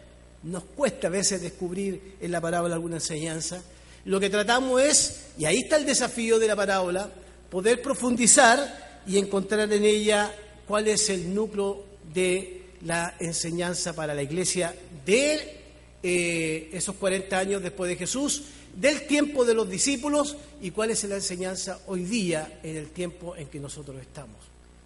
Nos 0.43 0.65
cuesta 0.65 1.07
a 1.07 1.11
veces 1.11 1.41
descubrir 1.41 2.17
en 2.21 2.33
la 2.33 2.41
parábola 2.41 2.75
alguna 2.75 2.97
enseñanza. 2.97 3.63
Lo 4.05 4.19
que 4.19 4.31
tratamos 4.31 4.81
es, 4.83 5.27
y 5.39 5.45
ahí 5.45 5.59
está 5.59 5.77
el 5.77 5.87
desafío 5.87 6.39
de 6.39 6.49
la 6.49 6.57
parábola, 6.57 7.11
poder 7.51 7.83
profundizar 7.83 9.03
y 9.07 9.19
encontrar 9.19 9.73
en 9.73 9.85
ella 9.85 10.35
cuál 10.67 10.89
es 10.89 11.11
el 11.11 11.35
núcleo 11.35 11.85
de 12.13 12.63
la 12.83 13.15
enseñanza 13.21 13.95
para 13.95 14.15
la 14.15 14.23
iglesia 14.23 14.75
de 15.05 15.61
eh, 16.03 16.71
esos 16.73 16.97
40 16.97 17.39
años 17.39 17.63
después 17.63 17.91
de 17.91 17.97
Jesús, 17.97 18.45
del 18.75 19.07
tiempo 19.07 19.45
de 19.45 19.55
los 19.55 19.69
discípulos 19.69 20.37
y 20.61 20.71
cuál 20.71 20.91
es 20.91 21.05
la 21.05 21.17
enseñanza 21.17 21.81
hoy 21.87 22.05
día 22.05 22.61
en 22.63 22.77
el 22.77 22.91
tiempo 22.91 23.37
en 23.37 23.49
que 23.49 23.61
nosotros 23.61 24.01
estamos. 24.01 24.37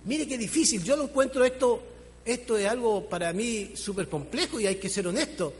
Mire 0.04 0.26
qué 0.26 0.36
difícil, 0.36 0.82
yo 0.82 0.96
lo 0.96 1.04
encuentro 1.04 1.44
esto, 1.44 1.82
esto 2.24 2.56
es 2.56 2.66
algo 2.66 3.08
para 3.08 3.32
mí 3.32 3.72
súper 3.74 4.08
complejo 4.08 4.60
y 4.60 4.66
hay 4.66 4.76
que 4.76 4.88
ser 4.88 5.06
honesto. 5.06 5.52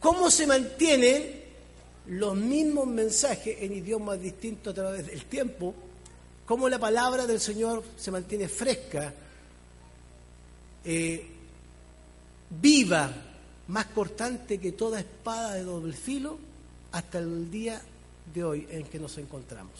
¿Cómo 0.00 0.30
se 0.30 0.46
mantiene 0.46 1.48
los 2.08 2.36
mismos 2.36 2.86
mensajes 2.86 3.58
en 3.60 3.72
idiomas 3.72 4.20
distintos 4.20 4.72
a 4.72 4.74
través 4.74 5.06
del 5.06 5.24
tiempo, 5.26 5.74
cómo 6.46 6.68
la 6.68 6.78
palabra 6.78 7.26
del 7.26 7.40
Señor 7.40 7.84
se 7.96 8.10
mantiene 8.10 8.48
fresca, 8.48 9.12
eh, 10.84 11.26
viva, 12.48 13.12
más 13.68 13.86
cortante 13.86 14.58
que 14.58 14.72
toda 14.72 15.00
espada 15.00 15.54
de 15.54 15.64
doble 15.64 15.92
filo, 15.92 16.38
hasta 16.92 17.18
el 17.18 17.50
día 17.50 17.80
de 18.34 18.44
hoy 18.44 18.66
en 18.70 18.84
que 18.84 18.98
nos 18.98 19.18
encontramos. 19.18 19.72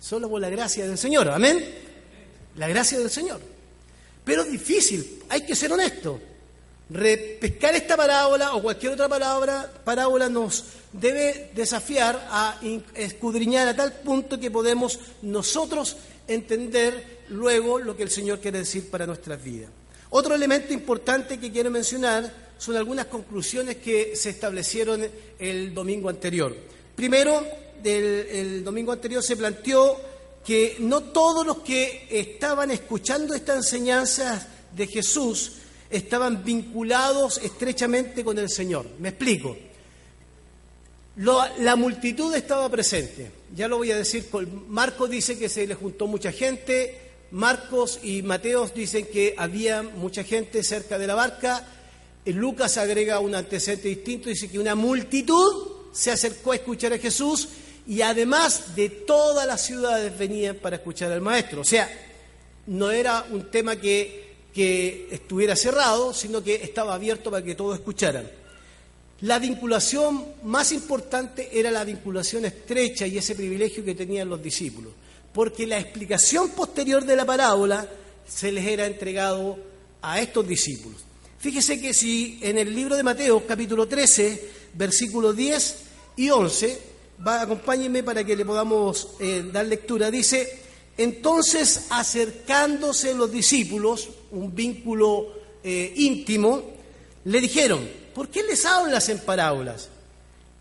Solo 0.00 0.28
por 0.28 0.40
la 0.40 0.48
gracia 0.48 0.86
del 0.86 0.98
Señor, 0.98 1.28
amén. 1.28 1.64
La 2.56 2.68
gracia 2.68 2.98
del 2.98 3.10
Señor. 3.10 3.40
Pero 4.24 4.42
es 4.42 4.50
difícil, 4.50 5.22
hay 5.28 5.42
que 5.42 5.54
ser 5.54 5.72
honesto. 5.72 6.20
Repescar 6.90 7.74
esta 7.74 7.96
parábola 7.96 8.54
o 8.54 8.62
cualquier 8.62 8.92
otra 8.92 9.08
palabra, 9.08 9.70
parábola 9.84 10.28
nos 10.28 10.64
debe 10.92 11.52
desafiar 11.54 12.26
a 12.30 12.58
escudriñar 12.94 13.68
a 13.68 13.76
tal 13.76 13.92
punto 13.92 14.40
que 14.40 14.50
podemos 14.50 14.98
nosotros 15.22 15.96
entender 16.26 17.20
luego 17.28 17.78
lo 17.78 17.96
que 17.96 18.02
el 18.02 18.10
Señor 18.10 18.40
quiere 18.40 18.58
decir 18.58 18.90
para 18.90 19.06
nuestras 19.06 19.42
vidas. 19.42 19.70
Otro 20.10 20.34
elemento 20.34 20.72
importante 20.72 21.38
que 21.38 21.52
quiero 21.52 21.70
mencionar 21.70 22.49
son 22.60 22.76
algunas 22.76 23.06
conclusiones 23.06 23.76
que 23.76 24.14
se 24.14 24.28
establecieron 24.28 25.08
el 25.38 25.72
domingo 25.72 26.10
anterior. 26.10 26.54
Primero, 26.94 27.42
el 27.82 28.62
domingo 28.62 28.92
anterior 28.92 29.22
se 29.22 29.34
planteó 29.34 29.96
que 30.44 30.76
no 30.80 31.04
todos 31.04 31.46
los 31.46 31.60
que 31.60 32.06
estaban 32.10 32.70
escuchando 32.70 33.32
esta 33.32 33.56
enseñanza 33.56 34.46
de 34.76 34.86
Jesús 34.86 35.52
estaban 35.88 36.44
vinculados 36.44 37.38
estrechamente 37.38 38.22
con 38.22 38.38
el 38.38 38.50
Señor. 38.50 38.86
Me 38.98 39.08
explico. 39.08 39.56
la 41.16 41.76
multitud 41.76 42.34
estaba 42.34 42.68
presente. 42.68 43.30
Ya 43.56 43.68
lo 43.68 43.78
voy 43.78 43.90
a 43.90 43.96
decir. 43.96 44.28
Marcos 44.68 45.08
dice 45.08 45.38
que 45.38 45.48
se 45.48 45.66
le 45.66 45.74
juntó 45.74 46.06
mucha 46.06 46.30
gente. 46.30 47.08
Marcos 47.30 48.00
y 48.02 48.20
Mateos 48.20 48.74
dicen 48.74 49.06
que 49.06 49.34
había 49.38 49.82
mucha 49.82 50.24
gente 50.24 50.62
cerca 50.62 50.98
de 50.98 51.06
la 51.06 51.14
barca. 51.14 51.66
Lucas 52.32 52.76
agrega 52.76 53.20
un 53.20 53.34
antecedente 53.34 53.88
distinto. 53.88 54.28
Dice 54.28 54.48
que 54.48 54.58
una 54.58 54.74
multitud 54.74 55.90
se 55.92 56.10
acercó 56.10 56.52
a 56.52 56.56
escuchar 56.56 56.92
a 56.92 56.98
Jesús 56.98 57.48
y 57.86 58.02
además 58.02 58.76
de 58.76 58.88
todas 58.90 59.46
las 59.46 59.64
ciudades 59.64 60.16
venían 60.18 60.56
para 60.56 60.76
escuchar 60.76 61.10
al 61.12 61.20
Maestro. 61.20 61.62
O 61.62 61.64
sea, 61.64 61.88
no 62.66 62.90
era 62.90 63.26
un 63.30 63.50
tema 63.50 63.76
que 63.76 64.30
que 64.52 65.08
estuviera 65.10 65.56
cerrado, 65.56 66.12
sino 66.12 66.42
que 66.42 66.56
estaba 66.56 66.94
abierto 66.94 67.30
para 67.30 67.44
que 67.44 67.54
todos 67.54 67.78
escucharan. 67.78 68.28
La 69.22 69.38
vinculación 69.38 70.24
más 70.44 70.72
importante 70.72 71.50
era 71.52 71.70
la 71.70 71.84
vinculación 71.84 72.46
estrecha 72.46 73.06
y 73.06 73.18
ese 73.18 73.34
privilegio 73.34 73.84
que 73.84 73.94
tenían 73.94 74.28
los 74.28 74.42
discípulos, 74.42 74.92
porque 75.32 75.66
la 75.66 75.78
explicación 75.78 76.50
posterior 76.50 77.04
de 77.04 77.16
la 77.16 77.26
parábola 77.26 77.86
se 78.26 78.50
les 78.50 78.66
era 78.66 78.86
entregado 78.86 79.58
a 80.00 80.20
estos 80.20 80.46
discípulos. 80.48 81.02
Fíjese 81.40 81.80
que 81.80 81.94
si 81.94 82.38
en 82.42 82.58
el 82.58 82.74
libro 82.74 82.94
de 82.96 83.02
Mateo, 83.02 83.46
capítulo 83.46 83.88
13, 83.88 84.50
versículos 84.74 85.34
10 85.34 85.76
y 86.16 86.28
11, 86.28 86.78
va, 87.26 87.40
acompáñenme 87.40 88.02
para 88.02 88.22
que 88.22 88.36
le 88.36 88.44
podamos 88.44 89.12
eh, 89.20 89.48
dar 89.50 89.64
lectura, 89.64 90.10
dice, 90.10 90.60
entonces, 90.98 91.86
acercándose 91.88 93.14
los 93.14 93.32
discípulos, 93.32 94.10
un 94.32 94.54
vínculo 94.54 95.28
eh, 95.64 95.94
íntimo, 95.96 96.62
le 97.24 97.40
dijeron, 97.40 97.88
¿por 98.14 98.28
qué 98.28 98.42
les 98.42 98.66
hablas 98.66 99.08
en 99.08 99.20
parábolas? 99.20 99.88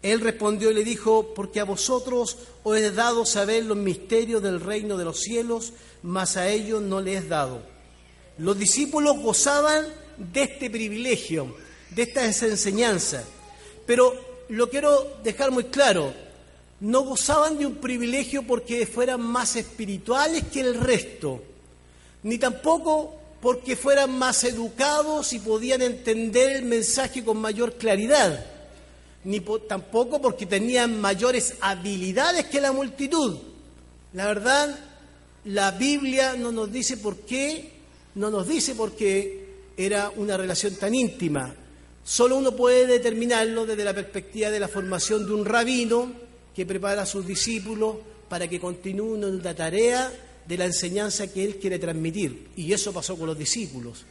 Él 0.01 0.21
respondió 0.21 0.71
y 0.71 0.75
le 0.75 0.85
dijo, 0.85 1.33
porque 1.35 1.59
a 1.59 1.65
vosotros 1.65 2.37
os 2.63 2.77
he 2.77 2.91
dado 2.91 3.25
saber 3.25 3.65
los 3.65 3.75
misterios 3.75 4.41
del 4.41 4.61
reino 4.61 4.95
de 4.95 5.03
los 5.03 5.19
cielos, 5.19 5.73
mas 6.03 6.37
a 6.37 6.47
ellos 6.47 6.81
no 6.81 7.01
les 7.01 7.25
he 7.25 7.27
dado. 7.27 7.61
Los 8.37 8.57
discípulos 8.57 9.17
gozaban 9.19 9.85
de 10.19 10.43
este 10.43 10.69
privilegio, 10.69 11.55
de 11.91 12.03
esta 12.03 12.25
enseñanza, 12.25 13.23
pero 13.85 14.13
lo 14.49 14.69
quiero 14.69 15.17
dejar 15.23 15.51
muy 15.51 15.65
claro, 15.65 16.13
no 16.81 17.01
gozaban 17.01 17.57
de 17.57 17.65
un 17.65 17.75
privilegio 17.75 18.43
porque 18.43 18.85
fueran 18.85 19.21
más 19.21 19.55
espirituales 19.55 20.43
que 20.51 20.61
el 20.61 20.75
resto, 20.75 21.41
ni 22.23 22.37
tampoco 22.37 23.15
porque 23.41 23.75
fueran 23.75 24.11
más 24.17 24.43
educados 24.43 25.31
y 25.33 25.39
podían 25.39 25.81
entender 25.81 26.57
el 26.57 26.65
mensaje 26.65 27.23
con 27.23 27.37
mayor 27.37 27.73
claridad, 27.73 28.45
ni 29.23 29.39
tampoco 29.39 30.21
porque 30.21 30.45
tenían 30.45 30.99
mayores 30.99 31.55
habilidades 31.61 32.45
que 32.45 32.61
la 32.61 32.71
multitud. 32.71 33.37
La 34.13 34.27
verdad, 34.27 34.77
la 35.45 35.71
Biblia 35.71 36.35
no 36.35 36.51
nos 36.51 36.71
dice 36.71 36.97
por 36.97 37.17
qué, 37.17 37.71
no 38.15 38.29
nos 38.29 38.47
dice 38.47 38.75
por 38.75 38.93
qué 38.93 39.48
era 39.79 40.11
una 40.17 40.35
relación 40.35 40.75
tan 40.75 40.93
íntima. 40.93 41.55
Solo 42.03 42.35
uno 42.35 42.53
puede 42.53 42.85
determinarlo 42.85 43.65
desde 43.65 43.85
la 43.85 43.93
perspectiva 43.93 44.49
de 44.49 44.59
la 44.59 44.67
formación 44.67 45.25
de 45.25 45.31
un 45.31 45.45
rabino 45.45 46.11
que 46.53 46.65
prepara 46.65 47.03
a 47.03 47.05
sus 47.05 47.25
discípulos 47.25 47.95
para 48.27 48.49
que 48.49 48.59
continúen 48.59 49.23
en 49.23 49.41
la 49.41 49.55
tarea 49.55 50.11
de 50.45 50.57
la 50.57 50.65
enseñanza 50.65 51.31
que 51.31 51.45
él 51.45 51.55
quiere 51.55 51.79
transmitir. 51.79 52.49
Y 52.57 52.73
eso 52.73 52.91
pasó 52.91 53.17
con 53.17 53.27
los 53.27 53.37
discípulos. 53.37 54.03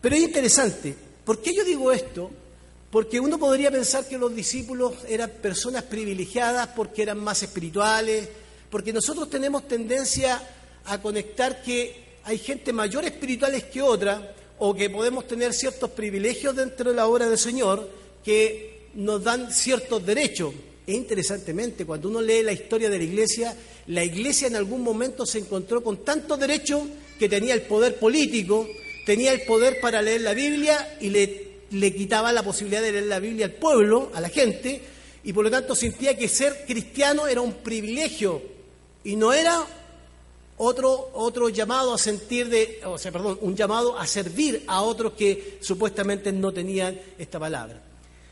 Pero 0.00 0.16
es 0.16 0.22
interesante, 0.22 0.92
¿por 1.24 1.40
qué 1.40 1.54
yo 1.54 1.62
digo 1.62 1.92
esto? 1.92 2.32
Porque 2.90 3.20
uno 3.20 3.38
podría 3.38 3.70
pensar 3.70 4.08
que 4.08 4.18
los 4.18 4.34
discípulos 4.34 4.94
eran 5.08 5.30
personas 5.40 5.84
privilegiadas 5.84 6.68
porque 6.74 7.02
eran 7.02 7.18
más 7.18 7.44
espirituales, 7.44 8.28
porque 8.70 8.92
nosotros 8.92 9.30
tenemos 9.30 9.68
tendencia 9.68 10.42
a 10.86 11.00
conectar 11.00 11.62
que 11.62 12.18
hay 12.24 12.38
gente 12.38 12.72
mayor 12.72 13.04
espirituales 13.04 13.64
que 13.64 13.80
otra, 13.80 14.34
o 14.58 14.74
que 14.74 14.90
podemos 14.90 15.26
tener 15.26 15.52
ciertos 15.52 15.90
privilegios 15.90 16.54
dentro 16.54 16.90
de 16.90 16.96
la 16.96 17.06
obra 17.06 17.28
del 17.28 17.38
Señor 17.38 17.88
que 18.24 18.88
nos 18.94 19.22
dan 19.22 19.52
ciertos 19.52 20.04
derechos. 20.04 20.54
E 20.86 20.92
interesantemente, 20.92 21.86
cuando 21.86 22.08
uno 22.08 22.20
lee 22.20 22.42
la 22.42 22.52
historia 22.52 22.90
de 22.90 22.98
la 22.98 23.04
iglesia, 23.04 23.56
la 23.86 24.04
iglesia 24.04 24.48
en 24.48 24.56
algún 24.56 24.82
momento 24.82 25.24
se 25.24 25.38
encontró 25.38 25.82
con 25.82 26.04
tantos 26.04 26.38
derechos 26.38 26.82
que 27.18 27.28
tenía 27.28 27.54
el 27.54 27.62
poder 27.62 27.98
político, 27.98 28.68
tenía 29.06 29.32
el 29.32 29.42
poder 29.42 29.80
para 29.80 30.02
leer 30.02 30.20
la 30.20 30.34
Biblia 30.34 30.96
y 31.00 31.08
le, 31.08 31.48
le 31.70 31.94
quitaba 31.94 32.32
la 32.32 32.42
posibilidad 32.42 32.82
de 32.82 32.92
leer 32.92 33.06
la 33.06 33.20
Biblia 33.20 33.46
al 33.46 33.52
pueblo, 33.52 34.10
a 34.14 34.20
la 34.20 34.28
gente, 34.28 34.80
y 35.24 35.32
por 35.32 35.44
lo 35.44 35.50
tanto 35.50 35.74
sentía 35.74 36.16
que 36.16 36.28
ser 36.28 36.64
cristiano 36.66 37.26
era 37.26 37.40
un 37.40 37.54
privilegio 37.54 38.42
y 39.04 39.16
no 39.16 39.32
era 39.32 39.66
otro, 40.56 41.10
otro 41.14 41.48
llamado 41.48 41.94
a 41.94 41.98
sentir 41.98 42.48
de, 42.48 42.80
o 42.84 42.98
sea, 42.98 43.10
perdón, 43.10 43.38
un 43.40 43.56
llamado 43.56 43.98
a 43.98 44.06
servir 44.06 44.64
a 44.66 44.82
otros 44.82 45.14
que 45.14 45.58
supuestamente 45.60 46.32
no 46.32 46.52
tenían 46.52 47.00
esta 47.18 47.38
palabra. 47.40 47.80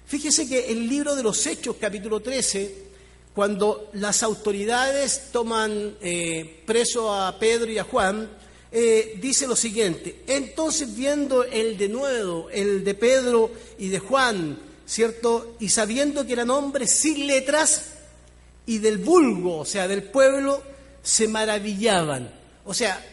Fíjese 0.07 0.49
que 0.49 0.71
el 0.71 0.89
libro 0.89 1.17
de 1.17 1.23
los 1.23 1.47
Hechos, 1.47 1.77
capítulo 1.81 2.21
13, 2.21 2.93
cuando 3.35 3.89
las 3.95 4.23
autoridades 4.23 5.31
toman 5.33 5.97
eh, 6.01 6.63
preso 6.67 7.13
a 7.13 7.39
Pedro 7.39 7.71
y 7.71 7.79
a 7.79 7.85
Juan, 7.85 8.29
eh, 8.71 9.19
dice 9.21 9.47
lo 9.47 9.57
siguiente, 9.57 10.23
entonces 10.27 10.97
viendo 10.97 11.45
el 11.45 11.77
de 11.77 11.89
nuevo, 11.89 12.49
el 12.51 12.85
de 12.85 12.95
Pedro 12.95 13.51
y 13.79 13.89
de 13.89 13.99
Juan, 13.99 14.59
¿cierto? 14.87 15.57
Y 15.61 15.69
sabiendo 15.69 16.27
que 16.27 16.33
eran 16.33 16.51
hombres 16.51 16.91
sin 16.91 17.27
letras 17.27 17.93
y 18.65 18.79
del 18.79 18.99
vulgo, 18.99 19.59
o 19.59 19.65
sea, 19.65 19.89
del 19.89 20.05
pueblo, 20.05 20.63
se 21.03 21.29
maravillaban. 21.29 22.31
O 22.65 22.75
sea, 22.75 23.05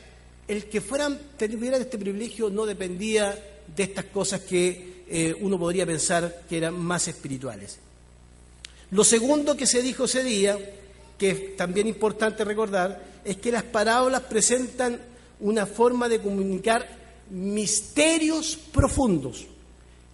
el 0.47 0.65
que 0.65 0.81
fueran, 0.81 1.19
tuvieran 1.37 1.81
este 1.81 1.97
privilegio 1.97 2.49
no 2.49 2.65
dependía 2.65 3.37
de 3.75 3.83
estas 3.83 4.05
cosas 4.05 4.41
que 4.41 5.03
eh, 5.07 5.35
uno 5.41 5.57
podría 5.57 5.85
pensar 5.85 6.43
que 6.47 6.57
eran 6.57 6.77
más 6.77 7.07
espirituales. 7.07 7.77
Lo 8.91 9.03
segundo 9.03 9.55
que 9.55 9.67
se 9.67 9.81
dijo 9.81 10.05
ese 10.05 10.23
día, 10.23 10.57
que 11.17 11.29
es 11.29 11.55
también 11.55 11.87
importante 11.87 12.43
recordar, 12.43 13.03
es 13.23 13.37
que 13.37 13.51
las 13.51 13.63
parábolas 13.63 14.21
presentan 14.21 14.99
una 15.39 15.65
forma 15.65 16.09
de 16.09 16.19
comunicar 16.19 16.87
misterios 17.29 18.57
profundos. 18.71 19.45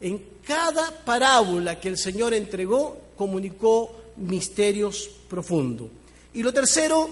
En 0.02 0.22
cada 0.46 0.92
parábola 1.04 1.80
que 1.80 1.88
el 1.88 1.98
Señor 1.98 2.34
entregó, 2.34 2.98
comunicó 3.16 3.96
misterios 4.18 5.10
profundos. 5.30 5.88
Y 6.34 6.44
lo 6.44 6.54
tercero 6.54 7.10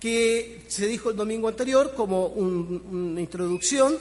que 0.00 0.62
se 0.68 0.86
dijo 0.86 1.10
el 1.10 1.16
domingo 1.16 1.48
anterior 1.48 1.94
como 1.94 2.26
una 2.26 3.20
introducción 3.20 3.96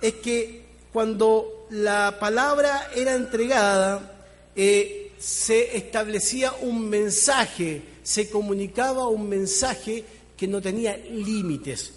es 0.00 0.14
que 0.14 0.62
cuando 0.92 1.66
la 1.70 2.18
palabra 2.18 2.90
era 2.94 3.14
entregada, 3.14 4.16
eh, 4.56 5.12
se 5.18 5.76
establecía 5.76 6.52
un 6.62 6.88
mensaje, 6.88 7.82
se 8.02 8.30
comunicaba 8.30 9.06
un 9.08 9.28
mensaje 9.28 10.04
que 10.36 10.48
no 10.48 10.60
tenía 10.60 10.96
límites, 10.96 11.92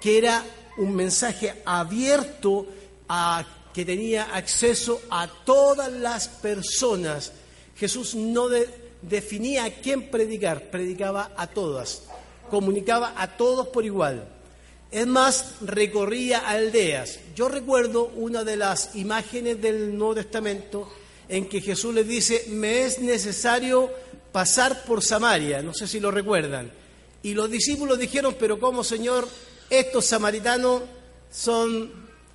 que 0.00 0.18
era 0.18 0.44
un 0.78 0.94
mensaje 0.94 1.62
abierto 1.64 2.66
a 3.08 3.46
que 3.72 3.84
tenía 3.84 4.34
acceso 4.34 5.00
a 5.10 5.28
todas 5.44 5.92
las 5.92 6.28
personas. 6.28 7.32
Jesús 7.76 8.14
no 8.14 8.48
definía 9.02 9.64
a 9.64 9.70
quién 9.70 10.10
predicar, 10.10 10.70
predicaba 10.70 11.32
a 11.36 11.46
todas 11.46 12.02
comunicaba 12.48 13.14
a 13.16 13.36
todos 13.36 13.68
por 13.68 13.84
igual. 13.84 14.28
Es 14.90 15.06
más, 15.06 15.56
recorría 15.60 16.48
aldeas. 16.48 17.18
Yo 17.34 17.48
recuerdo 17.48 18.12
una 18.16 18.44
de 18.44 18.56
las 18.56 18.94
imágenes 18.96 19.60
del 19.60 19.96
Nuevo 19.96 20.14
Testamento 20.14 20.88
en 21.28 21.48
que 21.48 21.60
Jesús 21.60 21.94
les 21.94 22.06
dice, 22.06 22.46
me 22.50 22.84
es 22.84 23.00
necesario 23.00 23.90
pasar 24.32 24.84
por 24.84 25.02
Samaria, 25.02 25.62
no 25.62 25.74
sé 25.74 25.86
si 25.86 25.98
lo 25.98 26.10
recuerdan. 26.10 26.70
Y 27.22 27.34
los 27.34 27.50
discípulos 27.50 27.98
dijeron, 27.98 28.36
pero 28.38 28.60
¿cómo 28.60 28.84
Señor? 28.84 29.28
Estos 29.68 30.06
samaritanos 30.06 30.82
son 31.30 31.90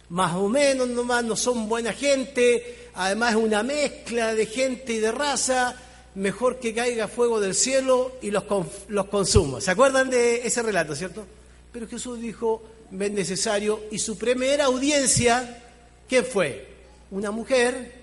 más 0.09 0.35
o 0.35 0.49
menos 0.49 0.89
nomás, 0.89 1.23
no 1.23 1.37
son 1.37 1.69
buena 1.69 1.93
gente, 1.93 2.89
además 2.95 3.31
es 3.31 3.37
una 3.37 3.63
mezcla 3.63 4.35
de 4.35 4.45
gente 4.45 4.93
y 4.93 4.97
de 4.97 5.11
raza, 5.11 5.75
mejor 6.15 6.59
que 6.59 6.73
caiga 6.73 7.07
fuego 7.07 7.39
del 7.39 7.55
cielo 7.55 8.13
y 8.21 8.31
los, 8.31 8.43
los 8.89 9.05
consuma. 9.07 9.61
¿Se 9.61 9.71
acuerdan 9.71 10.09
de 10.09 10.45
ese 10.45 10.61
relato, 10.61 10.95
cierto? 10.95 11.25
Pero 11.71 11.87
Jesús 11.87 12.19
dijo, 12.19 12.61
es 12.91 13.11
necesario, 13.11 13.81
y 13.91 13.99
su 13.99 14.17
primera 14.17 14.65
audiencia, 14.65 15.63
¿qué 16.07 16.23
fue? 16.23 16.67
Una 17.11 17.31
mujer, 17.31 17.93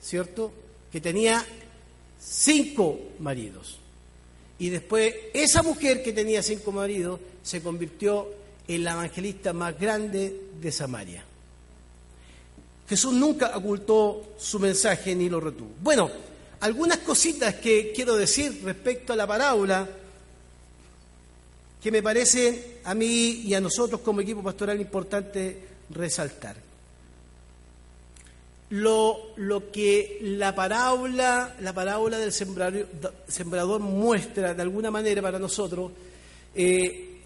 ¿cierto?, 0.00 0.52
que 0.92 1.00
tenía 1.00 1.44
cinco 2.20 2.98
maridos. 3.18 3.78
Y 4.58 4.70
después 4.70 5.14
esa 5.34 5.62
mujer 5.62 6.02
que 6.02 6.12
tenía 6.12 6.42
cinco 6.42 6.72
maridos 6.72 7.20
se 7.42 7.62
convirtió 7.62 8.28
en 8.68 8.84
la 8.84 8.92
evangelista 8.92 9.52
más 9.52 9.78
grande 9.78 10.34
de 10.60 10.72
Samaria. 10.72 11.24
Jesús 12.88 13.12
nunca 13.12 13.56
ocultó 13.56 14.34
su 14.38 14.58
mensaje 14.58 15.14
ni 15.14 15.28
lo 15.28 15.40
retuvo. 15.40 15.70
Bueno, 15.82 16.10
algunas 16.60 16.98
cositas 16.98 17.54
que 17.56 17.92
quiero 17.94 18.16
decir 18.16 18.62
respecto 18.64 19.12
a 19.12 19.16
la 19.16 19.26
parábola 19.26 19.88
que 21.82 21.90
me 21.90 22.02
parece 22.02 22.78
a 22.84 22.94
mí 22.94 23.42
y 23.44 23.54
a 23.54 23.60
nosotros 23.60 24.00
como 24.00 24.20
equipo 24.20 24.42
pastoral 24.42 24.80
importante 24.80 25.58
resaltar. 25.90 26.56
Lo, 28.70 29.36
lo 29.36 29.70
que 29.70 30.18
la 30.20 30.52
parábola, 30.52 31.54
la 31.60 31.72
parábola 31.72 32.18
del 32.18 32.32
sembrador, 32.32 33.78
muestra 33.78 34.54
de 34.54 34.62
alguna 34.62 34.90
manera 34.90 35.22
para 35.22 35.38
nosotros, 35.38 35.92
eh, 36.56 37.20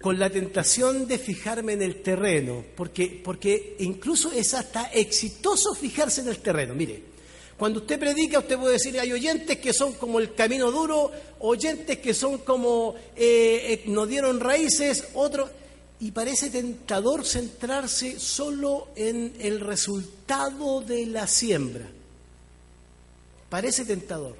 con 0.00 0.18
la 0.18 0.30
tentación 0.30 1.06
de 1.06 1.18
fijarme 1.18 1.74
en 1.74 1.82
el 1.82 2.02
terreno, 2.02 2.64
porque, 2.76 3.20
porque 3.22 3.76
incluso 3.78 4.32
es 4.32 4.54
hasta 4.54 4.86
exitoso 4.86 5.74
fijarse 5.74 6.22
en 6.22 6.28
el 6.28 6.38
terreno. 6.38 6.74
Mire, 6.74 7.02
cuando 7.58 7.80
usted 7.80 7.98
predica, 7.98 8.38
usted 8.38 8.56
puede 8.56 8.74
decir, 8.74 8.98
hay 9.00 9.12
oyentes 9.12 9.58
que 9.58 9.72
son 9.72 9.94
como 9.94 10.20
el 10.20 10.32
camino 10.32 10.70
duro, 10.70 11.10
oyentes 11.40 11.98
que 11.98 12.14
son 12.14 12.38
como 12.38 12.94
eh, 13.16 13.72
eh, 13.72 13.82
no 13.86 14.06
dieron 14.06 14.40
raíces, 14.40 15.08
otros... 15.14 15.50
Y 16.00 16.12
parece 16.12 16.48
tentador 16.48 17.26
centrarse 17.26 18.20
solo 18.20 18.86
en 18.94 19.34
el 19.40 19.58
resultado 19.58 20.80
de 20.80 21.06
la 21.06 21.26
siembra. 21.26 21.88
Parece 23.50 23.84
tentador. 23.84 24.36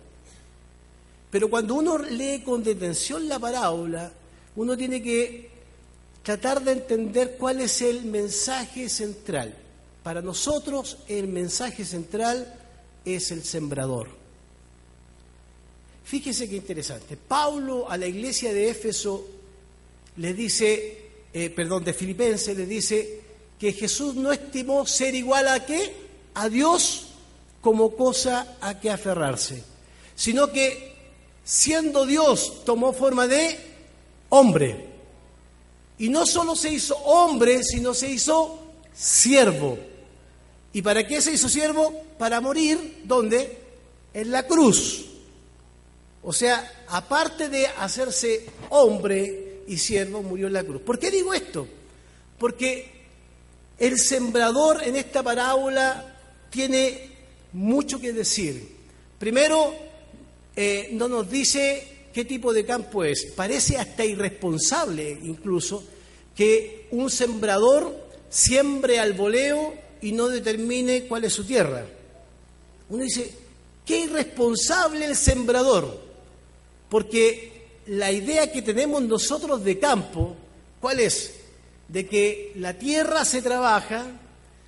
Pero 1.32 1.50
cuando 1.50 1.74
uno 1.74 1.98
lee 1.98 2.42
con 2.44 2.62
detención 2.62 3.28
la 3.28 3.40
parábola, 3.40 4.12
uno 4.54 4.76
tiene 4.76 5.02
que 5.02 5.50
tratar 6.22 6.62
de 6.62 6.70
entender 6.70 7.36
cuál 7.36 7.60
es 7.60 7.82
el 7.82 8.04
mensaje 8.04 8.88
central. 8.88 9.52
Para 10.04 10.22
nosotros 10.22 10.98
el 11.08 11.26
mensaje 11.26 11.84
central 11.84 12.54
es 13.16 13.30
el 13.30 13.44
sembrador. 13.44 14.08
Fíjese 16.04 16.48
qué 16.48 16.56
interesante. 16.56 17.16
Pablo 17.16 17.90
a 17.90 17.96
la 17.96 18.06
iglesia 18.06 18.52
de 18.52 18.70
Éfeso 18.70 19.26
le 20.16 20.32
dice, 20.32 21.02
eh, 21.32 21.50
perdón, 21.50 21.84
de 21.84 21.92
Filipenses 21.92 22.56
le 22.56 22.66
dice 22.66 23.20
que 23.58 23.72
Jesús 23.72 24.14
no 24.14 24.32
estimó 24.32 24.86
ser 24.86 25.14
igual 25.14 25.48
a 25.48 25.66
qué? 25.66 25.92
A 26.34 26.48
Dios 26.48 27.08
como 27.60 27.94
cosa 27.94 28.56
a 28.60 28.80
que 28.80 28.90
aferrarse. 28.90 29.62
sino 30.14 30.50
que 30.50 30.96
siendo 31.44 32.04
Dios 32.06 32.64
tomó 32.64 32.92
forma 32.92 33.26
de 33.26 33.58
hombre. 34.30 34.86
Y 35.98 36.08
no 36.08 36.26
solo 36.26 36.56
se 36.56 36.72
hizo 36.72 36.96
hombre, 36.96 37.62
sino 37.62 37.94
se 37.94 38.10
hizo 38.10 38.58
siervo. 38.94 39.78
¿Y 40.72 40.82
para 40.82 41.06
qué 41.06 41.20
se 41.20 41.32
hizo 41.32 41.48
siervo? 41.48 42.07
Para 42.18 42.40
morir, 42.40 43.02
¿dónde? 43.04 43.58
En 44.12 44.30
la 44.30 44.46
cruz. 44.46 45.06
O 46.22 46.32
sea, 46.32 46.84
aparte 46.88 47.48
de 47.48 47.66
hacerse 47.66 48.46
hombre 48.70 49.62
y 49.66 49.76
siervo, 49.78 50.22
murió 50.22 50.48
en 50.48 50.52
la 50.54 50.64
cruz. 50.64 50.82
¿Por 50.82 50.98
qué 50.98 51.10
digo 51.10 51.32
esto? 51.32 51.66
Porque 52.38 52.90
el 53.78 53.98
sembrador 53.98 54.82
en 54.82 54.96
esta 54.96 55.22
parábola 55.22 56.16
tiene 56.50 57.12
mucho 57.52 58.00
que 58.00 58.12
decir. 58.12 58.76
Primero, 59.18 59.74
eh, 60.56 60.90
no 60.92 61.08
nos 61.08 61.30
dice 61.30 62.08
qué 62.12 62.24
tipo 62.24 62.52
de 62.52 62.64
campo 62.64 63.04
es. 63.04 63.32
Parece 63.36 63.76
hasta 63.76 64.04
irresponsable 64.04 65.18
incluso 65.22 65.84
que 66.34 66.88
un 66.90 67.10
sembrador 67.10 68.08
siembre 68.28 68.98
al 68.98 69.12
voleo 69.12 69.74
y 70.00 70.12
no 70.12 70.28
determine 70.28 71.04
cuál 71.04 71.24
es 71.24 71.32
su 71.32 71.44
tierra. 71.44 71.86
Uno 72.90 73.02
dice, 73.02 73.30
qué 73.84 74.00
irresponsable 74.00 75.04
el 75.04 75.16
sembrador, 75.16 76.00
porque 76.88 77.58
la 77.86 78.12
idea 78.12 78.50
que 78.50 78.62
tenemos 78.62 79.02
nosotros 79.02 79.64
de 79.64 79.78
campo, 79.78 80.36
¿cuál 80.80 81.00
es? 81.00 81.34
De 81.88 82.06
que 82.06 82.52
la 82.56 82.74
tierra 82.74 83.24
se 83.24 83.42
trabaja, 83.42 84.06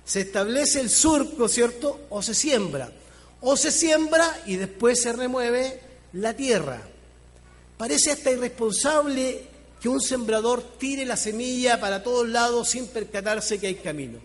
se 0.03 0.21
establece 0.21 0.79
el 0.79 0.89
surco, 0.89 1.47
¿cierto? 1.47 2.01
O 2.09 2.21
se 2.21 2.33
siembra. 2.33 2.91
O 3.41 3.55
se 3.55 3.71
siembra 3.71 4.41
y 4.45 4.55
después 4.55 5.01
se 5.01 5.13
remueve 5.13 5.79
la 6.13 6.35
tierra. 6.35 6.81
Parece 7.77 8.11
hasta 8.11 8.31
irresponsable 8.31 9.43
que 9.79 9.89
un 9.89 10.01
sembrador 10.01 10.77
tire 10.77 11.05
la 11.05 11.17
semilla 11.17 11.79
para 11.79 12.03
todos 12.03 12.27
lados 12.27 12.69
sin 12.69 12.87
percatarse 12.87 13.59
que 13.59 13.67
hay 13.67 13.75
camino. 13.75 14.19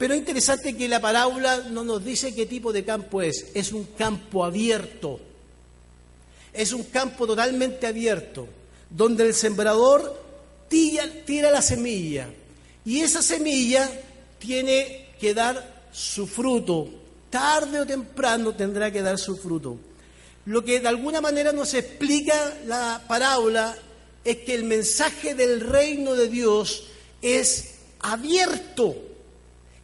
Pero 0.00 0.14
es 0.14 0.20
interesante 0.20 0.74
que 0.74 0.88
la 0.88 0.98
parábola 0.98 1.58
no 1.68 1.84
nos 1.84 2.02
dice 2.02 2.34
qué 2.34 2.46
tipo 2.46 2.72
de 2.72 2.86
campo 2.86 3.20
es. 3.20 3.48
Es 3.52 3.70
un 3.70 3.84
campo 3.98 4.46
abierto. 4.46 5.20
Es 6.54 6.72
un 6.72 6.84
campo 6.84 7.26
totalmente 7.26 7.86
abierto, 7.86 8.48
donde 8.88 9.26
el 9.26 9.34
sembrador 9.34 10.18
tira, 10.70 11.04
tira 11.26 11.50
la 11.50 11.60
semilla. 11.60 12.30
Y 12.82 13.00
esa 13.00 13.20
semilla 13.20 13.90
tiene 14.38 15.08
que 15.20 15.34
dar 15.34 15.84
su 15.92 16.26
fruto. 16.26 16.88
Tarde 17.28 17.80
o 17.80 17.86
temprano 17.86 18.54
tendrá 18.54 18.90
que 18.90 19.02
dar 19.02 19.18
su 19.18 19.36
fruto. 19.36 19.76
Lo 20.46 20.64
que 20.64 20.80
de 20.80 20.88
alguna 20.88 21.20
manera 21.20 21.52
nos 21.52 21.74
explica 21.74 22.54
la 22.64 23.04
parábola 23.06 23.76
es 24.24 24.38
que 24.38 24.54
el 24.54 24.64
mensaje 24.64 25.34
del 25.34 25.60
reino 25.60 26.14
de 26.14 26.30
Dios 26.30 26.84
es 27.20 27.74
abierto 28.00 29.09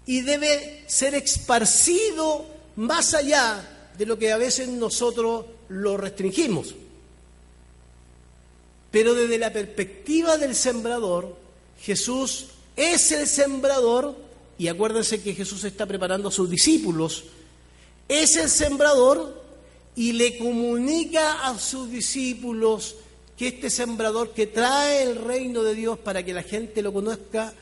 y 0.07 0.21
debe 0.21 0.85
ser 0.87 1.15
esparcido 1.15 2.47
más 2.77 3.15
allá 3.15 3.91
de 3.99 4.07
lo 4.07 4.19
que 4.19 4.33
a 4.33 4.37
veces 4.37 4.69
nosotros 4.69 5.47
lo 5.69 5.97
restringimos. 5.97 6.75
Pero 8.91 9.15
desde 9.15 9.39
la 9.39 9.53
perspectiva 9.53 10.39
del 10.39 10.55
sembrador, 10.55 11.37
Jesús 11.81 12.47
es 12.77 13.11
el 13.13 13.27
sembrador, 13.27 14.17
y 14.59 14.69
acuérdense 14.69 15.23
que 15.23 15.35
Jesús 15.35 15.65
está 15.65 15.87
preparando 15.87 16.29
a 16.29 16.33
sus 16.33 16.49
discípulos, 16.49 17.25
es 18.09 18.37
el 18.37 18.49
sembrador 18.49 19.43
y 19.97 20.13
le 20.13 20.39
comunica 20.39 21.47
a 21.49 21.59
sus 21.59 21.91
discípulos 21.91 22.97
que 23.37 23.49
este 23.49 23.71
sembrador 23.71 24.33
que 24.33 24.47
trae 24.47 25.03
el 25.03 25.17
reino 25.17 25.63
de 25.63 25.75
Dios 25.75 25.99
para 25.99 26.23
que 26.23 26.33
la 26.33 26.43
gente 26.43 26.81
lo 26.83 26.93
conozca 26.93 27.53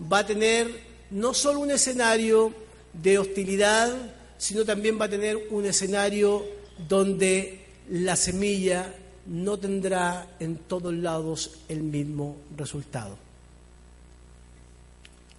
va 0.00 0.18
a 0.18 0.26
tener 0.26 0.87
no 1.10 1.34
solo 1.34 1.60
un 1.60 1.70
escenario 1.70 2.52
de 2.92 3.18
hostilidad, 3.18 3.94
sino 4.38 4.64
también 4.64 5.00
va 5.00 5.06
a 5.06 5.10
tener 5.10 5.48
un 5.50 5.64
escenario 5.64 6.44
donde 6.88 7.64
la 7.90 8.16
semilla 8.16 8.94
no 9.26 9.58
tendrá 9.58 10.36
en 10.40 10.56
todos 10.56 10.94
lados 10.94 11.58
el 11.68 11.82
mismo 11.82 12.36
resultado. 12.56 13.16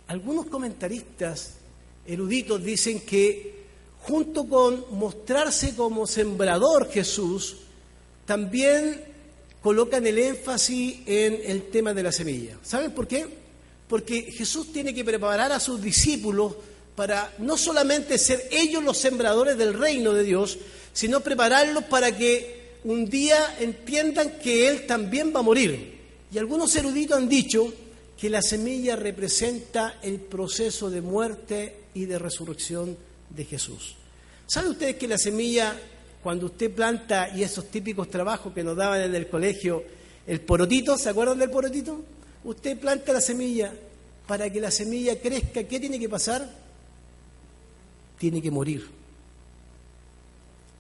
Algunos 0.08 0.48
comentaristas 0.48 1.54
eruditos 2.06 2.64
dicen 2.64 3.02
que 3.02 3.60
junto 4.02 4.48
con 4.48 4.86
mostrarse 4.92 5.76
como 5.76 6.08
sembrador 6.08 6.90
Jesús, 6.90 7.58
también 8.26 9.02
colocan 9.62 10.06
el 10.08 10.18
énfasis 10.18 11.00
en 11.06 11.40
el 11.46 11.70
tema 11.70 11.94
de 11.94 12.04
la 12.04 12.12
semilla. 12.12 12.58
¿Saben 12.64 12.92
por 12.92 13.08
qué? 13.08 13.28
Porque 13.90 14.32
Jesús 14.32 14.72
tiene 14.72 14.94
que 14.94 15.04
preparar 15.04 15.52
a 15.52 15.60
sus 15.60 15.82
discípulos 15.82 16.54
para 16.96 17.34
no 17.40 17.58
solamente 17.58 18.18
ser 18.18 18.48
ellos 18.52 18.84
los 18.84 18.98
sembradores 18.98 19.58
del 19.58 19.74
reino 19.74 20.14
de 20.14 20.24
Dios, 20.24 20.58
sino 20.94 21.20
prepararlos 21.22 21.86
para 21.86 22.16
que 22.16 22.78
un 22.84 23.10
día 23.10 23.58
entiendan 23.60 24.38
que 24.40 24.70
Él 24.70 24.86
también 24.86 25.34
va 25.36 25.40
a 25.40 25.44
morir. 25.44 25.98
Y 26.32 26.38
algunos 26.38 26.76
eruditos 26.76 27.18
han 27.18 27.28
dicho 27.28 27.74
que 28.18 28.30
la 28.30 28.42
semilla 28.42 28.96
representa 28.96 29.98
el 30.04 30.20
proceso 30.20 30.90
de 30.90 31.02
muerte 31.02 31.76
y 31.94 32.06
de 32.06 32.20
resurrección 32.20 32.98
de 33.30 33.46
Jesús. 33.46 33.96
¿Saben 34.46 34.72
ustedes 34.72 34.96
que 34.98 35.08
la 35.08 35.18
semilla 35.18 35.76
cuando 36.22 36.48
usted 36.48 36.72
planta 36.72 37.30
y 37.36 37.44
esos 37.44 37.72
típicos 37.72 38.10
trabajos 38.10 38.54
que 38.54 38.64
nos 38.64 38.76
daban 38.76 39.02
en 39.02 39.16
el 39.16 39.28
colegio, 39.28 39.84
el 40.28 40.42
porotito, 40.42 40.98
¿se 40.98 41.10
acuerdan 41.10 41.40
del 41.40 41.50
porotito? 41.50 42.04
Usted 42.44 42.80
planta 42.80 43.14
la 43.14 43.22
semilla, 43.22 43.74
para 44.28 44.50
que 44.52 44.62
la 44.62 44.72
semilla 44.72 45.20
crezca, 45.20 45.64
¿qué 45.64 45.80
tiene 45.80 46.00
que 46.00 46.10
pasar? 46.10 46.50
Tiene 48.18 48.42
que 48.42 48.52
morir. 48.52 48.88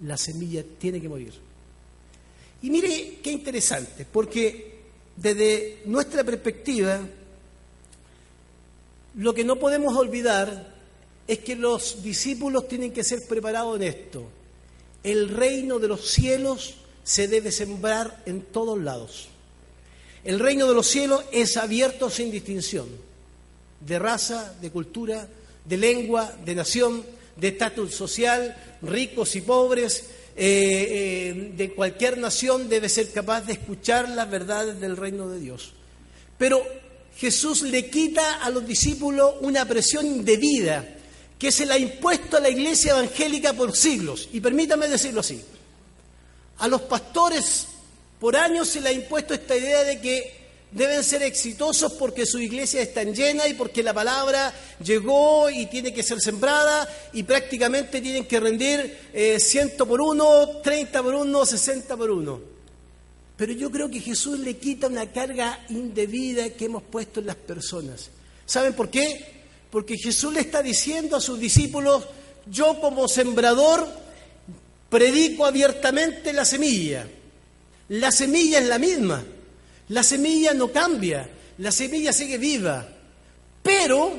La 0.01 0.17
semilla 0.17 0.63
tiene 0.77 1.01
que 1.01 1.09
morir. 1.09 1.33
Y 2.61 2.69
mire 2.69 3.19
qué 3.23 3.31
interesante, 3.31 4.05
porque 4.11 4.79
desde 5.15 5.81
nuestra 5.85 6.23
perspectiva, 6.23 6.99
lo 9.15 9.33
que 9.33 9.43
no 9.43 9.57
podemos 9.57 9.95
olvidar 9.95 10.75
es 11.27 11.39
que 11.39 11.55
los 11.55 12.01
discípulos 12.03 12.67
tienen 12.67 12.91
que 12.91 13.03
ser 13.03 13.19
preparados 13.27 13.75
en 13.77 13.83
esto 13.83 14.29
el 15.03 15.29
reino 15.29 15.79
de 15.79 15.87
los 15.87 16.09
cielos 16.09 16.75
se 17.03 17.27
debe 17.27 17.51
sembrar 17.51 18.21
en 18.25 18.41
todos 18.41 18.77
lados. 18.79 19.29
El 20.23 20.39
reino 20.39 20.67
de 20.67 20.73
los 20.73 20.87
cielos 20.87 21.23
es 21.31 21.57
abierto 21.57 22.09
sin 22.09 22.31
distinción 22.31 22.87
de 23.79 23.99
raza, 23.99 24.53
de 24.61 24.71
cultura, 24.71 25.27
de 25.65 25.77
lengua, 25.77 26.33
de 26.43 26.55
nación, 26.55 27.03
de 27.35 27.49
estatus 27.49 27.93
social, 27.93 28.55
ricos 28.81 29.35
y 29.35 29.41
pobres, 29.41 30.05
eh, 30.35 31.31
eh, 31.31 31.51
de 31.55 31.73
cualquier 31.73 32.17
nación 32.17 32.69
debe 32.69 32.89
ser 32.89 33.11
capaz 33.11 33.41
de 33.41 33.53
escuchar 33.53 34.09
las 34.09 34.29
verdades 34.29 34.79
del 34.79 34.97
reino 34.97 35.29
de 35.29 35.39
Dios. 35.39 35.73
Pero 36.37 36.63
Jesús 37.17 37.63
le 37.63 37.89
quita 37.89 38.43
a 38.43 38.49
los 38.49 38.65
discípulos 38.65 39.35
una 39.41 39.65
presión 39.65 40.05
indebida 40.05 40.95
que 41.37 41.51
se 41.51 41.65
le 41.65 41.73
ha 41.73 41.77
impuesto 41.77 42.37
a 42.37 42.41
la 42.41 42.49
iglesia 42.49 42.91
evangélica 42.91 43.53
por 43.53 43.75
siglos. 43.75 44.29
Y 44.33 44.41
permítame 44.41 44.87
decirlo 44.87 45.21
así. 45.21 45.41
A 46.59 46.67
los 46.67 46.81
pastores 46.81 47.67
por 48.19 48.35
años 48.35 48.67
se 48.67 48.81
le 48.81 48.89
ha 48.89 48.93
impuesto 48.93 49.33
esta 49.33 49.55
idea 49.55 49.83
de 49.83 49.99
que 49.99 50.39
deben 50.71 51.03
ser 51.03 51.23
exitosos 51.23 51.93
porque 51.93 52.25
su 52.25 52.39
iglesia 52.39 52.81
está 52.81 53.03
llena 53.03 53.47
y 53.47 53.53
porque 53.53 53.81
la 53.81 53.93
palabra 53.93 54.53
llegó 54.83 55.49
y 55.49 55.65
tiene 55.65 55.93
que 55.93 56.03
ser 56.03 56.21
sembrada 56.21 56.87
y 57.13 57.23
prácticamente 57.23 58.01
tienen 58.01 58.25
que 58.25 58.39
rendir 58.39 59.09
eh, 59.13 59.39
ciento 59.39 59.87
por 59.87 60.01
uno, 60.01 60.59
treinta 60.63 61.01
por 61.01 61.15
uno, 61.15 61.45
sesenta 61.45 61.97
por 61.97 62.11
uno. 62.11 62.41
Pero 63.35 63.53
yo 63.53 63.71
creo 63.71 63.89
que 63.89 64.01
Jesús 64.01 64.37
le 64.39 64.57
quita 64.57 64.87
una 64.87 65.11
carga 65.11 65.65
indebida 65.69 66.49
que 66.49 66.65
hemos 66.65 66.83
puesto 66.83 67.21
en 67.21 67.27
las 67.27 67.37
personas. 67.37 68.09
¿Saben 68.45 68.73
por 68.73 68.89
qué? 68.89 69.39
Porque 69.71 69.97
Jesús 69.97 70.33
le 70.33 70.41
está 70.41 70.61
diciendo 70.61 71.15
a 71.15 71.21
sus 71.21 71.39
discípulos, 71.39 72.05
yo 72.47 72.79
como 72.81 73.07
sembrador 73.07 73.87
predico 74.89 75.45
abiertamente 75.45 76.33
la 76.33 76.43
semilla. 76.43 77.07
La 77.89 78.11
semilla 78.11 78.59
es 78.59 78.67
la 78.67 78.79
misma. 78.79 79.23
La 79.89 80.03
semilla 80.03 80.53
no 80.53 80.71
cambia. 80.71 81.29
La 81.57 81.71
semilla 81.71 82.13
sigue 82.13 82.37
viva. 82.37 82.87
Pero 83.63 84.11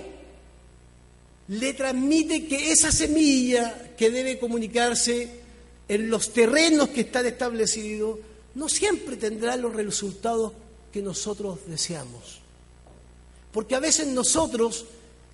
le 1.49 1.75
transmite 1.75 2.47
que 2.47 2.71
esa 2.73 2.93
semilla 2.93 3.93
que 3.97 4.11
debe 4.11 4.39
comunicarse 4.39 5.41
en 5.89 6.09
los 6.09 6.33
terrenos 6.33 6.91
que 6.91 7.01
están 7.03 7.27
establecidos 7.27 8.19
no 8.55 8.69
siempre 8.69 9.17
tendrá 9.17 9.57
los 9.57 9.75
resultados 9.75 10.53
que 10.93 11.03
nosotros 11.03 11.59
deseamos. 11.67 12.41
Porque 13.53 13.75
a 13.75 13.81
veces 13.81 14.07
nosotros 14.09 14.87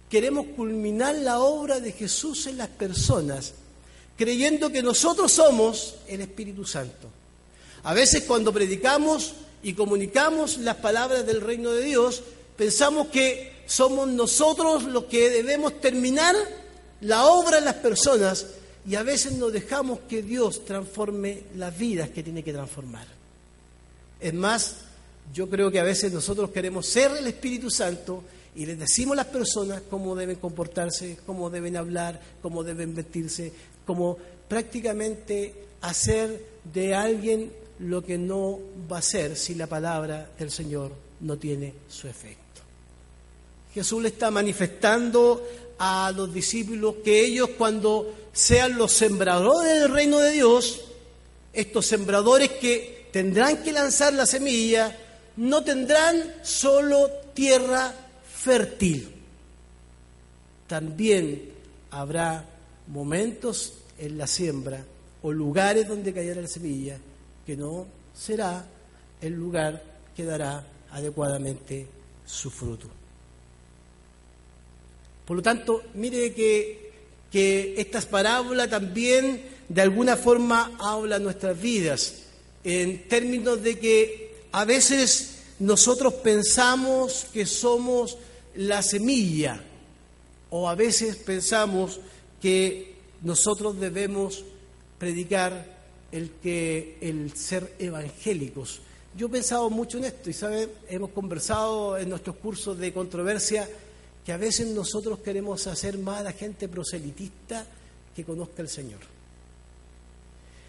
queremos 0.09 0.47
culminar 0.57 1.15
la 1.17 1.41
obra 1.41 1.81
de 1.81 1.93
Jesús 1.93 2.47
en 2.47 2.59
las 2.59 2.69
personas, 2.69 3.55
creyendo 4.17 4.71
que 4.71 4.83
nosotros 4.83 5.33
somos 5.33 5.97
el 6.07 6.21
Espíritu 6.23 6.65
Santo. 6.65 7.11
A 7.87 7.95
veces 7.95 8.25
cuando 8.25 8.53
predicamos 8.53 9.35
y 9.63 9.75
comunicamos 9.75 10.59
las 10.59 10.75
palabras 10.75 11.25
del 11.25 11.41
reino 11.41 11.71
de 11.71 11.85
Dios, 11.85 12.21
pensamos 12.57 13.07
que 13.07 13.63
somos 13.67 14.09
nosotros 14.09 14.83
los 14.83 15.05
que 15.05 15.31
debemos 15.31 15.81
terminar 15.81 16.35
la 17.01 17.27
obra 17.27 17.59
en 17.59 17.65
las 17.65 17.77
personas 17.77 18.49
y 18.89 18.97
a 18.97 19.05
veces 19.05 19.35
nos 19.35 19.53
dejamos 19.53 20.01
que 20.09 20.21
Dios 20.21 20.65
transforme 20.65 21.45
las 21.55 21.79
vidas 21.79 22.09
que 22.11 22.25
tiene 22.25 22.43
que 22.43 22.53
transformar. 22.53 23.07
Es 24.19 24.35
más, 24.35 24.79
yo 25.33 25.49
creo 25.49 25.71
que 25.71 25.79
a 25.79 25.85
veces 25.85 26.13
nosotros 26.13 26.51
queremos 26.51 26.89
ser 26.89 27.13
el 27.13 27.29
Espíritu 27.29 27.71
Santo 27.71 28.25
y 28.57 28.67
les 28.67 28.81
decimos 28.81 29.13
a 29.13 29.23
las 29.23 29.27
personas 29.27 29.83
cómo 29.89 30.17
deben 30.17 30.39
comportarse, 30.39 31.19
cómo 31.25 31.51
deben 31.51 31.77
hablar, 31.77 32.21
cómo 32.43 32.65
deben 32.65 32.97
vestirse, 32.97 33.53
cómo 33.87 34.19
prácticamente 34.49 35.55
hacer 35.83 36.45
de 36.65 36.93
alguien 36.93 37.53
lo 37.81 38.03
que 38.03 38.17
no 38.17 38.59
va 38.91 38.99
a 38.99 39.03
ser 39.03 39.37
si 39.37 39.55
la 39.55 39.67
palabra 39.67 40.31
del 40.39 40.51
Señor 40.51 40.93
no 41.21 41.37
tiene 41.37 41.73
su 41.89 42.09
efecto. 42.09 42.63
Jesús 43.75 44.03
le 44.03 44.09
está 44.09 44.31
manifestando 44.31 45.47
a 45.79 46.11
los 46.17 46.33
discípulos 46.33 46.97
que 47.05 47.21
ellos 47.21 47.51
cuando 47.59 48.15
sean 48.33 48.77
los 48.79 48.93
sembradores 48.93 49.81
del 49.81 49.91
reino 49.91 50.19
de 50.19 50.33
Dios, 50.33 50.81
estos 51.53 51.87
sembradores 51.87 52.53
que 52.53 53.09
tendrán 53.13 53.63
que 53.63 53.73
lanzar 53.73 54.15
la 54.15 54.27
semilla, 54.27 54.97
no 55.37 55.63
tendrán 55.63 56.37
solo 56.43 57.11
tierra 57.35 57.93
fértil. 58.35 59.13
También 60.67 61.51
habrá 61.91 62.45
momentos 62.87 63.75
en 63.99 64.17
la 64.17 64.27
siembra 64.27 64.85
o 65.23 65.33
lugares 65.33 65.89
donde 65.89 66.13
cayera 66.15 66.41
la 66.41 66.49
semilla 66.49 66.99
que 67.47 67.57
no 67.57 67.87
será 68.13 68.67
el 69.21 69.33
lugar 69.33 69.83
que 70.17 70.25
dará 70.25 70.67
adecuadamente 70.91 71.87
su 72.25 72.51
fruto. 72.51 72.89
Por 75.25 75.37
lo 75.37 75.43
tanto, 75.43 75.83
mire 75.95 76.35
que, 76.35 76.93
que 77.31 77.75
esta 77.79 78.01
parábola 78.01 78.69
también 78.69 79.43
de 79.69 79.83
alguna 79.83 80.17
forma 80.17 80.77
habla 80.79 81.19
nuestras 81.19 81.61
vidas, 81.61 82.23
en 82.65 83.09
términos 83.09 83.63
de 83.63 83.79
que 83.79 84.37
a 84.53 84.65
veces 84.65 85.39
nosotros 85.59 86.15
pensamos 86.15 87.27
que 87.33 87.47
somos 87.47 88.19
la 88.55 88.83
semilla 88.83 89.63
o 90.51 90.69
a 90.69 90.75
veces 90.75 91.17
pensamos 91.17 92.01
que 92.41 92.95
nosotros 93.23 93.79
debemos 93.79 94.45
predicar 94.99 95.76
el 96.13 96.31
que 96.43 96.99
el 97.01 97.33
ser 97.35 97.75
evangélicos. 97.79 98.81
Yo 99.17 99.27
he 99.27 99.31
pensado 99.31 99.71
mucho 99.71 99.99
en 99.99 100.05
esto 100.05 100.29
y 100.31 100.33
sabe, 100.33 100.69
hemos 100.89 101.11
conversado 101.11 101.97
en 101.97 102.11
nuestros 102.11 102.37
cursos 102.37 102.79
de 102.79 102.93
controversia 102.93 103.69
que 104.25 104.33
a 104.33 104.37
veces 104.37 104.69
nosotros 104.69 105.21
queremos 105.21 105.67
hacer 105.67 105.99
más 105.99 106.21
a 106.21 106.25
la 106.25 106.33
gente 106.33 106.69
proselitista 106.69 107.67
que 108.15 108.25
conozca 108.25 108.63
al 108.63 108.69
Señor. 108.69 109.01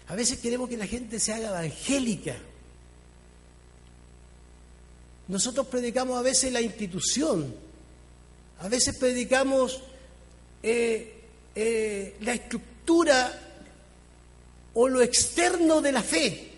A 0.06 0.14
veces 0.14 0.38
queremos 0.38 0.68
que 0.68 0.76
la 0.76 0.86
gente 0.86 1.20
se 1.20 1.32
haga 1.32 1.48
evangélica. 1.48 2.36
Nosotros 5.28 5.66
predicamos 5.66 6.18
a 6.18 6.22
veces 6.22 6.50
la 6.52 6.62
institución, 6.62 7.54
a 8.60 8.68
veces 8.68 8.96
predicamos 8.96 9.82
eh, 10.62 11.24
eh, 11.54 12.16
la 12.20 12.32
estructura 12.32 13.47
o 14.80 14.86
lo 14.86 15.02
externo 15.02 15.80
de 15.80 15.90
la 15.90 16.04
fe. 16.04 16.52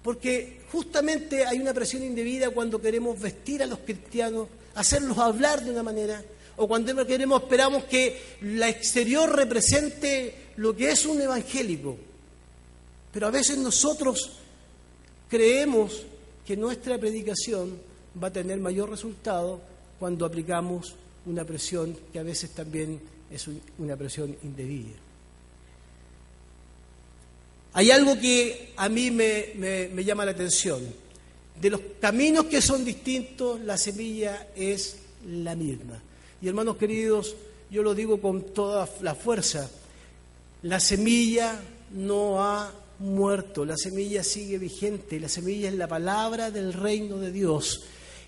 Porque 0.00 0.60
justamente 0.70 1.44
hay 1.44 1.58
una 1.58 1.74
presión 1.74 2.04
indebida 2.04 2.50
cuando 2.50 2.80
queremos 2.80 3.18
vestir 3.18 3.64
a 3.64 3.66
los 3.66 3.80
cristianos, 3.80 4.46
hacerlos 4.76 5.18
hablar 5.18 5.64
de 5.64 5.72
una 5.72 5.82
manera, 5.82 6.22
o 6.56 6.68
cuando 6.68 7.04
queremos, 7.04 7.42
esperamos 7.42 7.82
que 7.84 8.36
la 8.42 8.68
exterior 8.68 9.34
represente 9.34 10.52
lo 10.56 10.76
que 10.76 10.92
es 10.92 11.04
un 11.04 11.20
evangélico. 11.20 11.96
Pero 13.12 13.26
a 13.26 13.32
veces 13.32 13.58
nosotros 13.58 14.38
creemos 15.28 16.04
que 16.46 16.56
nuestra 16.56 16.96
predicación 16.96 17.76
va 18.22 18.28
a 18.28 18.32
tener 18.32 18.60
mayor 18.60 18.88
resultado 18.88 19.60
cuando 19.98 20.24
aplicamos 20.24 20.94
una 21.26 21.44
presión 21.44 21.98
que 22.12 22.20
a 22.20 22.22
veces 22.22 22.52
también 22.52 23.00
es 23.32 23.48
una 23.78 23.96
presión 23.96 24.36
indebida. 24.44 25.03
Hay 27.76 27.90
algo 27.90 28.16
que 28.18 28.72
a 28.76 28.88
mí 28.88 29.10
me, 29.10 30.04
llama 30.04 30.24
la 30.24 30.30
atención. 30.30 30.80
De 31.60 31.70
los 31.70 31.80
caminos 32.00 32.44
que 32.44 32.62
son 32.62 32.84
distintos, 32.84 33.60
la 33.60 33.76
semilla 33.76 34.48
es 34.54 34.98
la 35.26 35.56
misma. 35.56 36.00
Y 36.40 36.46
hermanos 36.46 36.76
queridos, 36.76 37.34
yo 37.70 37.82
lo 37.82 37.96
digo 37.96 38.20
con 38.20 38.54
toda 38.54 38.88
la 39.00 39.16
fuerza, 39.16 39.68
la 40.62 40.78
semilla 40.78 41.60
no 41.90 42.44
ha 42.44 42.72
muerto, 43.00 43.64
la 43.64 43.76
semilla 43.76 44.22
sigue 44.22 44.58
vigente, 44.58 45.18
la 45.18 45.28
semilla 45.28 45.68
es 45.68 45.74
la 45.74 45.88
palabra 45.88 46.52
del 46.52 46.72
reino 46.74 47.18
de 47.18 47.32
Dios. 47.32 47.82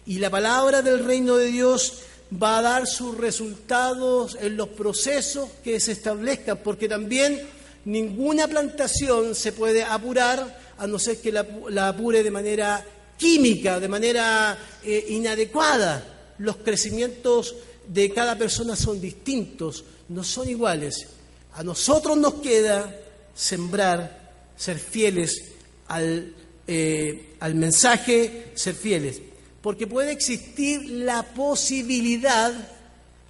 Y 0.06 0.18
la 0.18 0.30
palabra 0.30 0.82
del 0.82 1.04
reino 1.04 1.36
de 1.36 1.46
Dios 1.46 2.02
va 2.42 2.58
a 2.58 2.62
dar 2.62 2.88
sus 2.88 3.16
resultados 3.16 4.36
en 4.40 4.56
los 4.56 4.70
procesos 4.70 5.48
que 5.62 5.78
se 5.78 5.92
establezcan, 5.92 6.58
porque 6.64 6.88
también 6.88 7.40
ninguna 7.86 8.46
plantación 8.46 9.34
se 9.34 9.52
puede 9.52 9.82
apurar 9.82 10.74
a 10.76 10.86
no 10.86 10.98
ser 10.98 11.18
que 11.18 11.32
la, 11.32 11.88
apure 11.88 12.22
de 12.22 12.30
manera 12.30 12.84
química, 13.16 13.80
de 13.80 13.88
manera 13.88 14.58
eh, 14.84 15.06
inadecuada. 15.08 16.34
Los 16.38 16.56
crecimientos 16.58 17.54
de 17.88 18.12
cada 18.12 18.36
persona 18.36 18.76
son 18.76 19.00
distintos, 19.00 19.84
no 20.08 20.22
son 20.22 20.50
iguales. 20.50 21.06
A 21.54 21.62
nosotros 21.62 22.18
nos 22.18 22.34
queda 22.34 22.94
sembrar, 23.34 24.32
ser 24.56 24.78
fieles 24.78 25.44
al, 25.88 26.34
eh, 26.66 27.36
al 27.40 27.54
mensaje, 27.54 28.50
ser 28.54 28.74
fieles. 28.74 29.22
Porque 29.62 29.86
puede 29.86 30.12
existir 30.12 30.90
la 30.90 31.22
posibilidad 31.22 32.52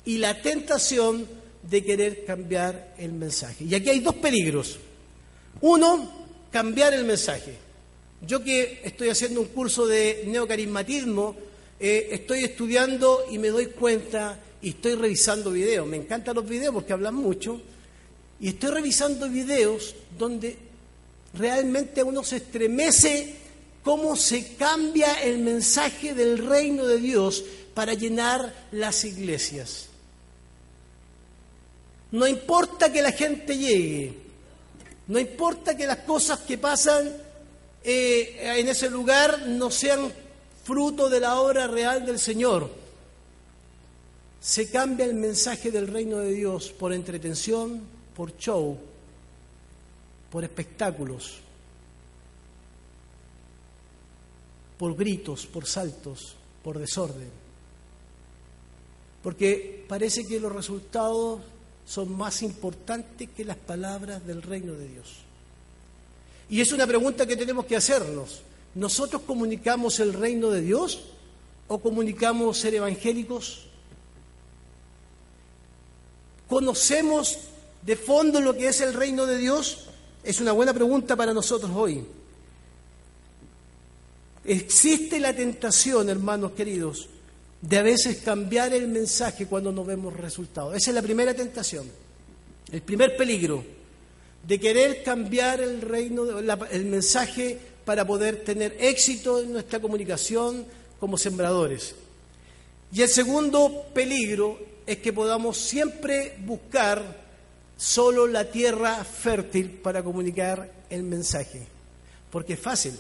y 0.05 0.19
la 0.19 0.41
tentación 0.41 1.27
de 1.69 1.85
querer 1.85 2.25
cambiar 2.25 2.95
el 2.99 3.13
mensaje. 3.13 3.65
Y 3.65 3.75
aquí 3.75 3.91
hay 3.91 4.01
dos 4.01 4.15
peligros. 4.17 4.79
Uno, 5.61 6.27
cambiar 6.51 6.95
el 6.95 7.05
mensaje. 7.05 7.55
Yo 8.27 8.43
que 8.43 8.81
estoy 8.85 9.09
haciendo 9.09 9.41
un 9.41 9.49
curso 9.49 9.87
de 9.87 10.25
neocarismatismo, 10.27 11.37
eh, 11.79 12.09
estoy 12.13 12.45
estudiando 12.45 13.27
y 13.31 13.39
me 13.39 13.49
doy 13.49 13.67
cuenta 13.67 14.41
y 14.63 14.71
estoy 14.71 14.95
revisando 14.95 15.51
videos. 15.51 15.87
Me 15.87 15.97
encantan 15.97 16.37
los 16.37 16.49
videos 16.49 16.75
porque 16.75 16.93
hablan 16.93 17.15
mucho. 17.15 17.61
Y 18.41 18.49
estoy 18.49 18.71
revisando 18.71 19.29
videos 19.29 19.95
donde 20.19 20.57
realmente 21.35 22.03
uno 22.03 22.23
se 22.23 22.37
estremece 22.37 23.35
cómo 23.83 24.17
se 24.17 24.55
cambia 24.57 25.23
el 25.23 25.39
mensaje 25.39 26.15
del 26.15 26.39
reino 26.39 26.87
de 26.87 26.99
Dios 26.99 27.45
para 27.75 27.95
llenar 27.95 28.67
las 28.73 29.05
iglesias. 29.05 29.89
No 32.13 32.27
importa 32.27 32.93
que 32.93 33.03
la 33.03 33.13
gente 33.13 33.57
llegue, 33.57 34.27
no 35.09 35.19
importa 35.19 35.77
que 35.77 35.87
las 35.87 35.99
cosas 35.99 36.41
que 36.41 36.59
pasan 36.59 37.13
eh, 37.83 38.59
en 38.59 38.69
ese 38.69 38.91
lugar 38.91 39.47
no 39.47 39.71
sean 39.71 40.13
fruto 40.65 41.09
de 41.09 41.21
la 41.21 41.41
obra 41.41 41.69
real 41.69 42.05
del 42.05 42.19
Señor. 42.19 42.69
Se 44.41 44.69
cambia 44.71 45.07
el 45.07 45.15
mensaje 45.15 45.71
del 45.71 45.87
reino 45.87 46.19
de 46.19 46.33
Dios 46.33 46.71
por 46.71 46.93
entretención, 46.93 47.83
por 48.15 48.37
show, 48.37 48.77
por 50.31 50.43
espectáculos, 50.43 51.39
por 54.79 54.97
gritos, 54.97 55.47
por 55.47 55.67
saltos, 55.67 56.35
por 56.63 56.79
desorden. 56.79 57.31
Porque 59.23 59.85
parece 59.89 60.25
que 60.25 60.41
los 60.41 60.53
resultados 60.53 61.41
son 61.87 62.17
más 62.17 62.43
importantes 62.43 63.29
que 63.35 63.45
las 63.45 63.57
palabras 63.57 64.27
del 64.27 64.43
reino 64.43 64.73
de 64.75 64.89
Dios. 64.89 65.07
Y 66.51 66.61
es 66.61 66.73
una 66.73 66.87
pregunta 66.87 67.27
que 67.27 67.37
tenemos 67.37 67.65
que 67.65 67.77
hacernos. 67.77 68.43
¿Nosotros 68.75 69.23
comunicamos 69.23 70.01
el 70.01 70.13
reino 70.13 70.51
de 70.51 70.61
Dios 70.61 71.01
o 71.69 71.79
comunicamos 71.79 72.59
ser 72.59 72.75
evangélicos? 72.75 73.67
¿Conocemos 76.49 77.39
de 77.83 77.97
fondo 77.97 78.41
lo 78.41 78.55
que 78.55 78.69
es 78.69 78.81
el 78.81 78.93
reino 78.93 79.27
de 79.27 79.39
Dios? 79.39 79.89
Es 80.23 80.41
una 80.41 80.53
buena 80.53 80.75
pregunta 80.75 81.17
para 81.17 81.33
nosotros 81.33 81.71
hoy. 81.75 82.05
Existe 84.45 85.19
la 85.19 85.35
tentación, 85.35 86.09
hermanos 86.09 86.53
queridos, 86.53 87.09
de 87.69 87.79
a 87.79 87.83
veces 87.83 88.19
cambiar 88.19 88.73
el 88.75 88.87
mensaje 88.89 89.47
cuando 89.47 89.73
no 89.73 89.85
vemos 89.85 90.15
resultados. 90.17 90.77
Esa 90.77 90.91
es 90.91 90.95
la 90.95 91.03
primera 91.03 91.35
tentación, 91.35 91.91
el 92.71 92.83
primer 92.83 93.17
peligro. 93.17 93.77
de 94.47 94.61
querer 94.61 95.03
cambiar 95.03 95.61
el 95.61 95.81
reino, 95.81 96.39
el 96.39 96.85
mensaje 96.85 97.59
para 97.85 98.07
poder 98.07 98.45
tener 98.45 98.77
éxito 98.79 99.41
en 99.41 99.53
nuestra 99.53 99.81
comunicación 99.81 100.65
como 101.01 101.19
sembradores. 101.19 101.97
Y 102.93 103.03
el 103.03 103.09
segundo 103.09 103.87
peligro 103.93 104.57
es 104.87 104.99
que 104.99 105.13
podamos 105.13 105.57
siempre 105.57 106.37
buscar 106.47 107.03
solo 107.77 108.29
la 108.29 108.45
tierra 108.45 109.03
fértil 109.03 109.69
para 109.71 110.05
comunicar 110.05 110.71
el 110.91 111.03
mensaje, 111.03 111.67
porque 112.31 112.53
es 112.53 112.61
fácil. 112.61 112.93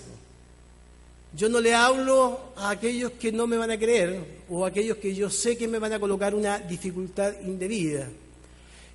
Yo 1.36 1.50
no 1.50 1.60
le 1.60 1.74
hablo 1.74 2.54
a 2.56 2.70
aquellos 2.70 3.12
que 3.12 3.30
no 3.30 3.46
me 3.46 3.58
van 3.58 3.70
a 3.70 3.78
creer 3.78 4.44
o 4.48 4.64
a 4.64 4.68
aquellos 4.68 4.96
que 4.96 5.14
yo 5.14 5.28
sé 5.28 5.58
que 5.58 5.68
me 5.68 5.78
van 5.78 5.92
a 5.92 6.00
colocar 6.00 6.34
una 6.34 6.58
dificultad 6.58 7.34
indebida. 7.42 8.08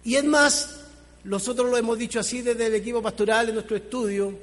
Y 0.04 0.16
es 0.16 0.24
más, 0.24 0.80
nosotros 1.24 1.70
lo 1.70 1.78
hemos 1.78 2.00
dicho 2.00 2.20
así 2.20 2.42
desde 2.42 2.66
el 2.66 2.74
equipo 2.74 3.00
pastoral 3.00 3.50
en 3.50 3.56
nuestro 3.56 3.78
estudio, 3.78 4.34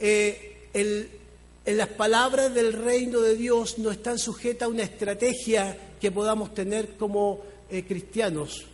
eh, 0.00 0.68
en 0.72 1.76
las 1.76 1.88
palabras 1.88 2.54
del 2.54 2.72
reino 2.72 3.20
de 3.20 3.36
Dios 3.36 3.76
no 3.76 3.90
están 3.90 4.18
sujetas 4.18 4.66
a 4.66 4.70
una 4.70 4.84
estrategia 4.84 5.76
que 6.00 6.10
podamos 6.10 6.54
tener 6.54 6.96
como 6.96 7.42
eh, 7.70 7.84
cristianos. 7.84 8.64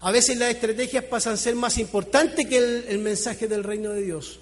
A 0.00 0.10
veces 0.10 0.38
las 0.38 0.48
estrategias 0.54 1.04
pasan 1.04 1.34
a 1.34 1.36
ser 1.36 1.56
más 1.56 1.76
importantes 1.76 2.46
que 2.46 2.56
el, 2.56 2.84
el 2.88 2.98
mensaje 3.00 3.48
del 3.48 3.64
reino 3.64 3.90
de 3.90 4.00
Dios. 4.00 4.40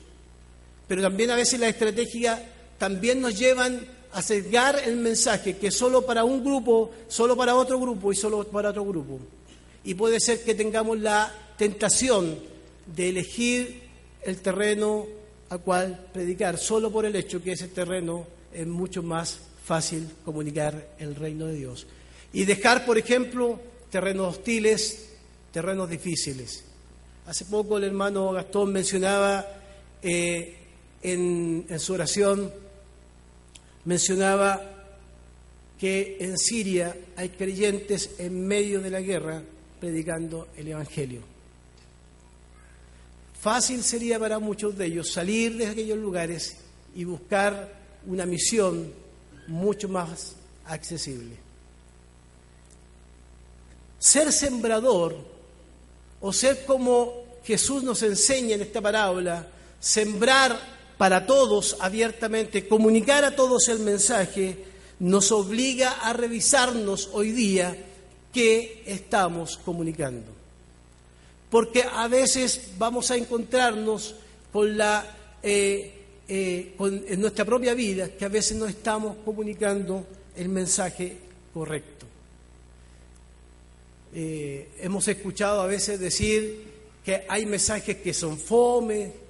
Pero 0.86 1.02
también 1.02 1.32
a 1.32 1.36
veces 1.36 1.58
las 1.58 1.70
estrategias 1.70 2.40
también 2.82 3.20
nos 3.20 3.38
llevan 3.38 3.80
a 4.10 4.22
sesgar 4.22 4.76
el 4.84 4.96
mensaje 4.96 5.56
que 5.56 5.70
solo 5.70 6.04
para 6.04 6.24
un 6.24 6.42
grupo, 6.42 6.90
solo 7.06 7.36
para 7.36 7.54
otro 7.54 7.78
grupo 7.78 8.10
y 8.10 8.16
solo 8.16 8.42
para 8.42 8.70
otro 8.70 8.84
grupo. 8.84 9.20
Y 9.84 9.94
puede 9.94 10.18
ser 10.18 10.42
que 10.42 10.56
tengamos 10.56 10.98
la 10.98 11.32
tentación 11.56 12.36
de 12.84 13.08
elegir 13.08 13.82
el 14.22 14.38
terreno 14.38 15.06
al 15.50 15.60
cual 15.60 16.08
predicar, 16.12 16.58
solo 16.58 16.90
por 16.90 17.06
el 17.06 17.14
hecho 17.14 17.40
que 17.40 17.52
ese 17.52 17.68
terreno 17.68 18.26
es 18.52 18.66
mucho 18.66 19.00
más 19.00 19.38
fácil 19.64 20.08
comunicar 20.24 20.94
el 20.98 21.14
reino 21.14 21.46
de 21.46 21.54
Dios. 21.54 21.86
Y 22.32 22.46
dejar, 22.46 22.84
por 22.84 22.98
ejemplo, 22.98 23.60
terrenos 23.90 24.38
hostiles, 24.38 25.06
terrenos 25.52 25.88
difíciles. 25.88 26.64
Hace 27.28 27.44
poco 27.44 27.78
el 27.78 27.84
hermano 27.84 28.32
Gastón 28.32 28.72
mencionaba 28.72 29.46
eh, 30.02 30.56
en, 31.00 31.64
en 31.68 31.78
su 31.78 31.92
oración 31.92 32.61
mencionaba 33.84 34.60
que 35.78 36.18
en 36.20 36.38
Siria 36.38 36.96
hay 37.16 37.30
creyentes 37.30 38.10
en 38.18 38.46
medio 38.46 38.80
de 38.80 38.90
la 38.90 39.00
guerra 39.00 39.42
predicando 39.80 40.48
el 40.56 40.68
Evangelio. 40.68 41.22
Fácil 43.40 43.82
sería 43.82 44.20
para 44.20 44.38
muchos 44.38 44.78
de 44.78 44.86
ellos 44.86 45.10
salir 45.10 45.56
de 45.56 45.66
aquellos 45.66 45.98
lugares 45.98 46.56
y 46.94 47.02
buscar 47.02 47.72
una 48.06 48.24
misión 48.24 48.92
mucho 49.48 49.88
más 49.88 50.36
accesible. 50.66 51.36
Ser 53.98 54.32
sembrador 54.32 55.16
o 56.20 56.32
ser 56.32 56.64
como 56.64 57.24
Jesús 57.42 57.82
nos 57.82 58.02
enseña 58.04 58.54
en 58.54 58.62
esta 58.62 58.80
parábola, 58.80 59.48
sembrar 59.80 60.56
para 61.02 61.26
todos 61.26 61.78
abiertamente, 61.80 62.68
comunicar 62.68 63.24
a 63.24 63.34
todos 63.34 63.66
el 63.66 63.80
mensaje, 63.80 64.56
nos 65.00 65.32
obliga 65.32 65.90
a 65.94 66.12
revisarnos 66.12 67.10
hoy 67.12 67.32
día 67.32 67.76
qué 68.32 68.84
estamos 68.86 69.58
comunicando. 69.64 70.30
Porque 71.50 71.82
a 71.82 72.06
veces 72.06 72.74
vamos 72.78 73.10
a 73.10 73.16
encontrarnos 73.16 74.14
con 74.52 74.78
la, 74.78 75.04
eh, 75.42 75.92
eh, 76.28 76.76
en 76.78 77.20
nuestra 77.20 77.44
propia 77.44 77.74
vida 77.74 78.10
que 78.10 78.24
a 78.24 78.28
veces 78.28 78.56
no 78.56 78.66
estamos 78.66 79.16
comunicando 79.24 80.06
el 80.36 80.50
mensaje 80.50 81.16
correcto. 81.52 82.06
Eh, 84.14 84.68
hemos 84.78 85.08
escuchado 85.08 85.62
a 85.62 85.66
veces 85.66 85.98
decir 85.98 86.62
que 87.04 87.24
hay 87.28 87.44
mensajes 87.44 87.96
que 87.96 88.14
son 88.14 88.38
fome, 88.38 89.21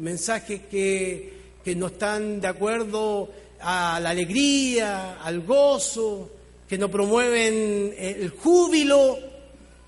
mensajes 0.00 0.62
que, 0.70 1.38
no 1.76 1.86
están 1.86 2.40
de 2.40 2.48
acuerdo 2.48 3.30
a 3.60 4.00
la 4.00 4.10
alegría, 4.10 5.22
al 5.22 5.42
gozo, 5.42 6.28
que 6.68 6.76
no 6.76 6.90
promueven 6.90 7.94
el 7.96 8.30
júbilo, 8.30 9.18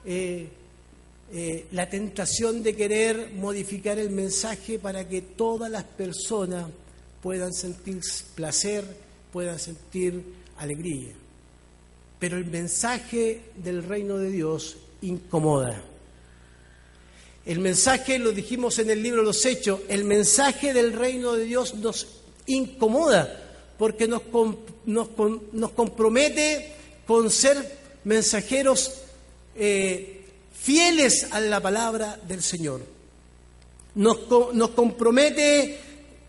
eh, 0.05 0.49
eh, 1.33 1.67
la 1.73 1.89
tentación 1.89 2.63
de 2.63 2.77
querer 2.77 3.31
modificar 3.35 3.99
el 3.99 4.11
mensaje 4.11 4.79
para 4.79 5.09
que 5.09 5.23
todas 5.23 5.71
las 5.71 5.85
personas 5.85 6.67
puedan 7.23 7.53
sentir 7.53 8.01
placer, 8.35 8.85
puedan 9.33 9.59
sentir 9.59 10.23
alegría. 10.59 11.13
Pero 12.19 12.37
el 12.37 12.45
mensaje 12.47 13.41
del 13.57 13.83
reino 13.83 14.19
de 14.19 14.31
Dios 14.31 14.77
incomoda. 15.01 15.83
El 17.45 17.59
mensaje, 17.59 18.19
lo 18.19 18.33
dijimos 18.33 18.79
en 18.79 18.91
el 18.91 19.03
libro 19.03 19.23
Los 19.23 19.45
Hechos, 19.45 19.81
el 19.89 20.05
mensaje 20.05 20.73
del 20.73 20.93
reino 20.93 21.33
de 21.33 21.45
Dios 21.45 21.75
nos 21.75 22.07
incomoda 22.47 23.39
porque 23.79 24.07
nos, 24.07 24.23
nos, 24.85 25.71
compromete 25.73 26.73
con 27.05 27.31
ser 27.31 27.79
mensajeros 28.05 28.93
eh, 29.57 30.25
fieles 30.53 31.27
a 31.33 31.41
la 31.41 31.61
palabra 31.61 32.21
del 32.29 32.43
Señor. 32.43 32.81
Nos, 33.97 34.19
nos 34.55 34.71
compromete 34.71 35.79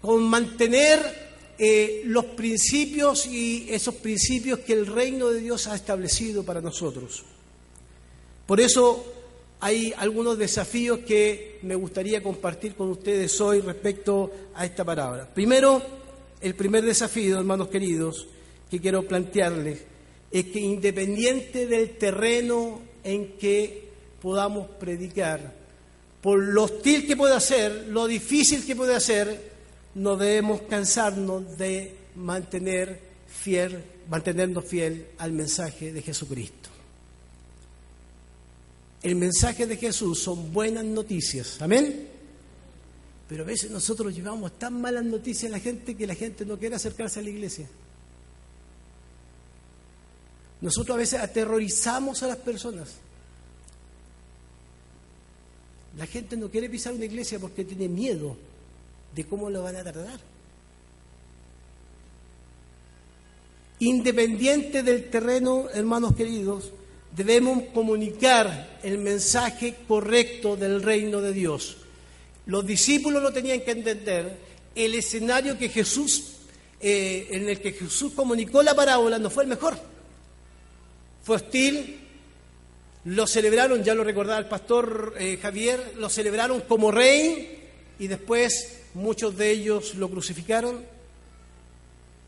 con 0.02 0.24
mantener 0.24 1.24
eh, 1.60 2.02
los 2.06 2.26
principios 2.26 3.28
y 3.28 3.68
esos 3.70 3.94
principios 3.96 4.60
que 4.60 4.74
el 4.74 4.88
reino 4.88 5.30
de 5.30 5.40
Dios 5.40 5.68
ha 5.68 5.76
establecido 5.76 6.44
para 6.44 6.60
nosotros. 6.60 7.24
Por 8.48 8.60
eso 8.60 9.13
hay 9.64 9.94
algunos 9.96 10.38
desafíos 10.38 11.00
que 11.08 11.60
me 11.62 11.76
gustaría 11.76 12.22
compartir 12.22 12.76
con 12.76 12.90
ustedes 12.90 13.40
hoy 13.40 13.62
respecto 13.62 14.30
a 14.56 14.66
esta 14.66 14.84
palabra. 14.84 15.26
Primero, 15.34 15.82
el 16.42 16.54
primer 16.54 16.84
desafío, 16.84 17.40
hermanos 17.40 17.70
queridos, 17.70 18.28
que 18.70 18.82
quiero 18.82 19.04
plantearles, 19.04 19.80
es 20.30 20.46
que 20.48 20.60
independiente 20.60 21.66
del 21.66 21.92
terreno 21.92 22.82
en 23.06 23.38
que 23.38 23.88
podamos 24.22 24.68
predicar, 24.82 25.54
por 26.20 26.40
lo 26.44 26.64
hostil 26.64 27.08
que 27.08 27.16
pueda 27.16 27.40
ser, 27.40 27.86
lo 27.88 28.06
difícil 28.06 28.66
que 28.66 28.76
puede 28.76 29.00
ser, 29.00 29.54
no 29.96 30.18
debemos 30.18 30.64
cansarnos 30.64 31.58
de 31.58 31.96
mantener 32.16 33.00
fiel, 33.30 33.82
mantenernos 34.10 34.66
fiel 34.66 35.08
al 35.20 35.32
mensaje 35.32 35.94
de 35.94 36.02
Jesucristo. 36.02 36.73
El 39.04 39.18
mensaje 39.18 39.68
de 39.68 39.76
Jesús 39.76 40.20
son 40.20 40.54
buenas 40.54 40.86
noticias. 40.86 41.62
Amén. 41.62 42.08
Pero 43.28 43.44
a 43.44 43.46
veces 43.46 43.70
nosotros 43.70 44.16
llevamos 44.16 44.58
tan 44.58 44.80
malas 44.80 45.04
noticias 45.04 45.52
a 45.52 45.58
la 45.58 45.60
gente 45.60 45.96
que 45.96 46.08
la 46.08 46.16
gente 46.16 46.46
no 46.46 46.58
quiere 46.58 46.76
acercarse 46.76 47.20
a 47.20 47.24
la 47.24 47.30
iglesia. 47.30 47.68
Nosotros 50.62 50.96
a 50.96 51.00
veces 51.00 51.20
aterrorizamos 51.20 52.24
a 52.24 52.28
las 52.28 52.38
personas. 52.38 52.96
La 55.98 56.06
gente 56.08 56.38
no 56.38 56.50
quiere 56.50 56.70
pisar 56.70 56.94
una 56.94 57.06
iglesia 57.06 57.40
porque 57.40 57.66
tiene 57.66 57.90
miedo 57.90 58.38
de 59.14 59.26
cómo 59.26 59.50
lo 59.50 59.64
van 59.64 59.76
a 59.76 59.84
tratar. 59.84 60.20
Independiente 63.80 64.82
del 64.82 65.10
terreno, 65.10 65.68
hermanos 65.74 66.16
queridos, 66.16 66.72
debemos 67.16 67.64
comunicar 67.74 68.80
el 68.84 68.98
mensaje 68.98 69.76
correcto 69.88 70.56
del 70.56 70.82
reino 70.82 71.22
de 71.22 71.34
Dios. 71.34 71.78
Los 72.46 72.66
discípulos 72.66 73.22
lo 73.22 73.32
tenían 73.32 73.62
que 73.62 73.72
entender. 73.72 74.38
El 74.76 74.96
escenario 74.96 75.58
que 75.58 75.70
Jesús, 75.70 76.38
eh, 76.82 77.28
en 77.32 77.48
el 77.48 77.60
que 77.60 77.74
Jesús 77.74 78.14
comunicó 78.14 78.64
la 78.64 78.74
parábola 78.74 79.20
no 79.20 79.30
fue 79.30 79.44
el 79.44 79.50
mejor. 79.50 79.78
Fue 81.24 81.38
hostil, 81.38 82.00
lo 83.06 83.28
celebraron, 83.28 83.84
ya 83.84 83.94
lo 83.94 84.04
recordaba 84.04 84.40
el 84.40 84.48
pastor 84.48 85.14
eh, 85.20 85.38
Javier, 85.42 85.94
lo 85.98 86.10
celebraron 86.10 86.62
como 86.62 86.92
rey 86.92 87.62
y 88.00 88.08
después 88.08 88.80
muchos 88.96 89.38
de 89.38 89.52
ellos 89.52 89.96
lo 89.96 90.10
crucificaron, 90.10 90.84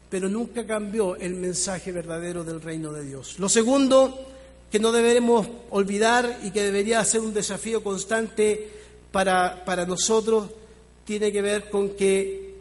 pero 0.10 0.30
nunca 0.30 0.66
cambió 0.66 1.16
el 1.16 1.34
mensaje 1.34 1.92
verdadero 1.92 2.44
del 2.44 2.62
reino 2.62 2.94
de 2.94 3.04
Dios. 3.04 3.40
Lo 3.40 3.50
segundo, 3.50 4.35
que 4.72 4.80
no 4.80 4.92
deberemos 4.92 5.48
olvidar 5.70 6.40
y 6.44 6.52
que 6.52 6.64
debería 6.64 7.04
ser 7.06 7.22
un 7.22 7.34
desafío 7.34 7.84
constante 7.84 8.70
para, 9.12 9.64
para 9.64 9.86
nosotros 9.86 10.50
tiene 11.06 11.32
que 11.32 11.42
ver 11.42 11.70
con 11.70 11.92
que 11.92 12.56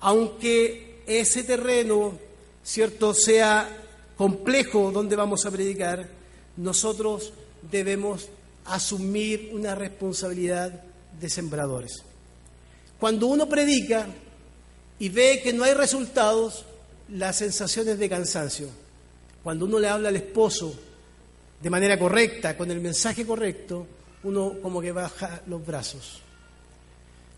aunque 0.00 1.02
ese 1.06 1.42
terreno, 1.42 2.18
cierto, 2.62 3.14
sea 3.14 3.68
complejo 4.16 4.90
donde 4.92 5.16
vamos 5.16 5.46
a 5.46 5.50
predicar, 5.50 6.08
nosotros 6.56 7.32
debemos 7.70 8.28
asumir 8.64 9.50
una 9.52 9.74
responsabilidad 9.74 10.82
de 11.18 11.30
sembradores. 11.30 12.02
Cuando 13.00 13.28
uno 13.28 13.48
predica 13.48 14.06
y 14.98 15.08
ve 15.08 15.40
que 15.42 15.52
no 15.52 15.64
hay 15.64 15.74
resultados, 15.74 16.64
la 17.08 17.32
sensación 17.32 17.88
es 17.88 17.98
de 17.98 18.08
cansancio. 18.08 18.68
Cuando 19.42 19.64
uno 19.64 19.78
le 19.78 19.88
habla 19.88 20.08
al 20.08 20.16
esposo 20.16 20.78
de 21.60 21.70
manera 21.70 21.98
correcta, 21.98 22.56
con 22.56 22.70
el 22.70 22.80
mensaje 22.80 23.26
correcto, 23.26 23.86
uno 24.24 24.56
como 24.62 24.80
que 24.80 24.92
baja 24.92 25.42
los 25.46 25.64
brazos. 25.64 26.20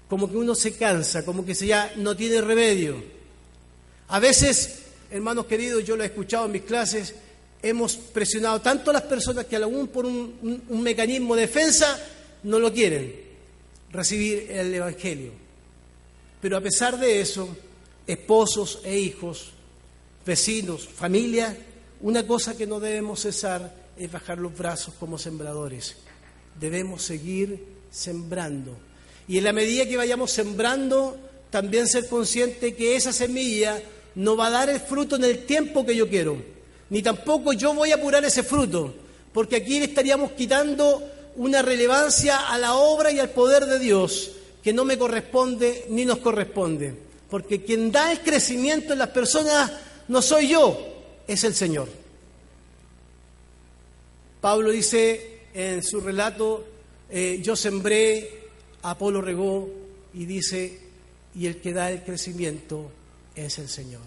Como 0.09 0.29
que 0.31 0.37
uno 0.37 0.55
se 0.55 0.75
cansa, 0.75 1.25
como 1.25 1.45
que 1.45 1.55
ya 1.55 1.93
no 1.97 2.17
tiene 2.17 2.41
remedio. 2.41 3.03
A 4.09 4.19
veces, 4.19 4.81
hermanos 5.11 5.47
queridos, 5.47 5.85
yo 5.85 5.97
lo 5.97 6.03
he 6.03 6.07
escuchado 6.07 6.47
en 6.47 6.53
mis 6.53 6.63
clases, 6.63 7.15
hemos 7.63 7.97
presionado 7.97 8.61
tanto 8.61 8.91
a 8.91 8.95
las 8.95 9.03
personas 9.03 9.47
que 9.47 9.57
aún 9.57 9.89
por 9.89 10.05
un, 10.05 10.63
un 10.69 10.83
mecanismo 10.83 11.35
de 11.35 11.43
defensa 11.43 11.99
no 12.43 12.59
lo 12.59 12.73
quieren 12.73 13.15
recibir 13.93 14.51
el 14.51 14.75
Evangelio. 14.75 15.33
Pero 16.41 16.57
a 16.57 16.61
pesar 16.61 16.99
de 16.99 17.21
eso, 17.21 17.49
esposos 18.07 18.81
e 18.85 18.99
hijos, 18.99 19.53
vecinos, 20.25 20.89
familia, 20.89 21.57
una 22.01 22.27
cosa 22.27 22.57
que 22.57 22.67
no 22.67 22.81
debemos 22.81 23.21
cesar 23.21 23.80
es 24.01 24.11
bajar 24.11 24.39
los 24.39 24.57
brazos 24.57 24.95
como 24.99 25.19
sembradores. 25.19 25.95
Debemos 26.59 27.03
seguir 27.03 27.63
sembrando. 27.91 28.75
Y 29.29 29.37
en 29.37 29.45
la 29.45 29.53
medida 29.53 29.87
que 29.87 29.99
vayamos 29.99 30.31
sembrando, 30.31 31.19
también 31.51 31.87
ser 31.87 32.09
consciente 32.09 32.75
que 32.75 32.97
esa 32.97 33.13
semilla 33.13 33.81
no 34.15 34.39
va 34.39 34.47
a 34.47 34.51
dar 34.51 34.71
el 34.71 34.81
fruto 34.81 35.17
en 35.17 35.25
el 35.25 35.45
tiempo 35.45 35.85
que 35.85 35.95
yo 35.95 36.09
quiero, 36.09 36.43
ni 36.89 37.03
tampoco 37.03 37.53
yo 37.53 37.75
voy 37.75 37.93
a 37.93 37.97
apurar 37.97 38.25
ese 38.25 38.43
fruto, 38.43 38.95
porque 39.35 39.57
aquí 39.57 39.79
le 39.79 39.85
estaríamos 39.85 40.33
quitando 40.33 41.07
una 41.37 41.61
relevancia 41.61 42.49
a 42.49 42.57
la 42.57 42.75
obra 42.75 43.13
y 43.13 43.19
al 43.19 43.31
poder 43.31 43.67
de 43.67 43.79
Dios 43.79 44.33
que 44.63 44.73
no 44.73 44.87
me 44.87 44.97
corresponde 44.97 45.85
ni 45.91 46.07
nos 46.07 46.19
corresponde, 46.19 46.95
porque 47.29 47.63
quien 47.63 47.93
da 47.93 48.11
el 48.11 48.21
crecimiento 48.21 48.95
en 48.95 48.99
las 48.99 49.11
personas 49.11 49.71
no 50.09 50.23
soy 50.23 50.49
yo, 50.49 50.79
es 51.29 51.45
el 51.45 51.55
Señor. 51.55 52.00
Pablo 54.41 54.71
dice 54.71 55.41
en 55.53 55.83
su 55.83 56.01
relato, 56.01 56.65
eh, 57.11 57.41
yo 57.43 57.57
sembré, 57.57 58.49
Apolo 58.83 59.21
regó, 59.21 59.69
y 60.15 60.25
dice, 60.25 60.79
y 61.35 61.47
el 61.47 61.61
que 61.61 61.73
da 61.73 61.91
el 61.91 62.03
crecimiento 62.03 62.91
es 63.35 63.59
el 63.59 63.69
Señor. 63.69 64.03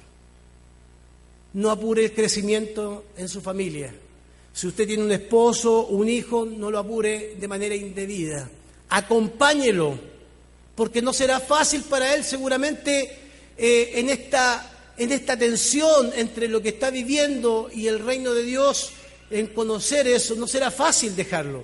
No 1.53 1.69
apure 1.69 2.03
el 2.05 2.13
crecimiento 2.13 3.05
en 3.15 3.29
su 3.29 3.41
familia. 3.41 3.93
Si 4.53 4.67
usted 4.67 4.87
tiene 4.87 5.03
un 5.03 5.11
esposo 5.11 5.87
un 5.87 6.09
hijo, 6.09 6.45
no 6.45 6.71
lo 6.71 6.79
apure 6.79 7.35
de 7.39 7.47
manera 7.47 7.75
indebida. 7.75 8.49
Acompáñelo, 8.89 9.97
porque 10.75 11.01
no 11.01 11.13
será 11.13 11.39
fácil 11.39 11.83
para 11.83 12.15
él 12.15 12.23
seguramente 12.23 13.17
eh, 13.57 13.91
en, 13.95 14.09
esta, 14.09 14.93
en 14.97 15.11
esta 15.11 15.37
tensión 15.37 16.11
entre 16.15 16.47
lo 16.47 16.61
que 16.61 16.69
está 16.69 16.89
viviendo 16.89 17.69
y 17.71 17.87
el 17.87 17.99
reino 17.99 18.33
de 18.33 18.43
Dios 18.43 18.91
en 19.33 19.47
conocer 19.47 20.07
eso, 20.07 20.35
no 20.35 20.47
será 20.47 20.69
fácil 20.69 21.15
dejarlo. 21.15 21.63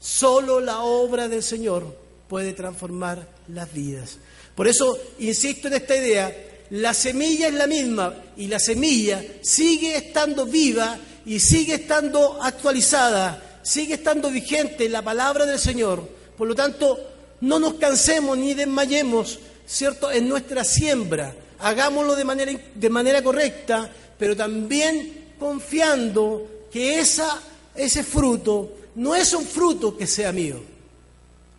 Solo 0.00 0.60
la 0.60 0.80
obra 0.80 1.28
del 1.28 1.42
Señor 1.42 1.96
puede 2.28 2.52
transformar 2.52 3.28
las 3.48 3.72
vidas. 3.72 4.18
Por 4.54 4.66
eso 4.66 4.98
insisto 5.20 5.68
en 5.68 5.74
esta 5.74 5.96
idea, 5.96 6.36
la 6.70 6.92
semilla 6.92 7.48
es 7.48 7.54
la 7.54 7.66
misma 7.66 8.14
y 8.36 8.48
la 8.48 8.58
semilla 8.58 9.24
sigue 9.42 9.96
estando 9.96 10.44
viva 10.44 10.98
y 11.24 11.38
sigue 11.38 11.74
estando 11.74 12.42
actualizada, 12.42 13.60
sigue 13.62 13.94
estando 13.94 14.30
vigente 14.30 14.88
la 14.88 15.02
palabra 15.02 15.46
del 15.46 15.58
Señor. 15.58 16.06
Por 16.36 16.48
lo 16.48 16.54
tanto, 16.54 16.98
no 17.42 17.58
nos 17.60 17.74
cansemos 17.74 18.36
ni 18.36 18.54
desmayemos, 18.54 19.38
¿cierto?, 19.66 20.10
en 20.10 20.28
nuestra 20.28 20.64
siembra. 20.64 21.34
Hagámoslo 21.60 22.16
de 22.16 22.24
manera, 22.24 22.52
de 22.74 22.90
manera 22.90 23.22
correcta, 23.22 23.90
pero 24.18 24.36
también 24.36 25.23
confiando 25.38 26.66
que 26.72 26.98
esa, 26.98 27.40
ese 27.74 28.02
fruto 28.02 28.72
no 28.96 29.14
es 29.14 29.32
un 29.32 29.44
fruto 29.44 29.96
que 29.96 30.06
sea 30.06 30.32
mío. 30.32 30.60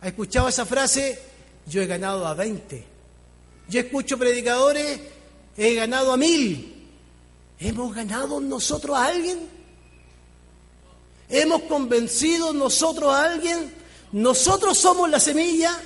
¿Ha 0.00 0.08
escuchado 0.08 0.48
esa 0.48 0.66
frase? 0.66 1.18
Yo 1.66 1.82
he 1.82 1.86
ganado 1.86 2.26
a 2.26 2.34
20. 2.34 2.84
Yo 3.68 3.80
escucho 3.80 4.18
predicadores, 4.18 5.00
he 5.56 5.74
ganado 5.74 6.12
a 6.12 6.16
mil. 6.16 6.90
¿Hemos 7.58 7.94
ganado 7.94 8.40
nosotros 8.40 8.96
a 8.96 9.06
alguien? 9.06 9.48
¿Hemos 11.28 11.62
convencido 11.62 12.52
nosotros 12.52 13.12
a 13.12 13.24
alguien? 13.24 13.72
¿Nosotros 14.12 14.78
somos 14.78 15.10
la 15.10 15.18
semilla? 15.18 15.80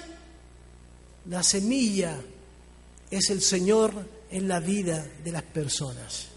La 1.26 1.42
semilla 1.42 2.16
es 3.10 3.30
el 3.30 3.40
Señor 3.40 3.92
en 4.30 4.48
la 4.48 4.60
vida 4.60 5.06
de 5.24 5.32
las 5.32 5.42
personas 5.42 6.29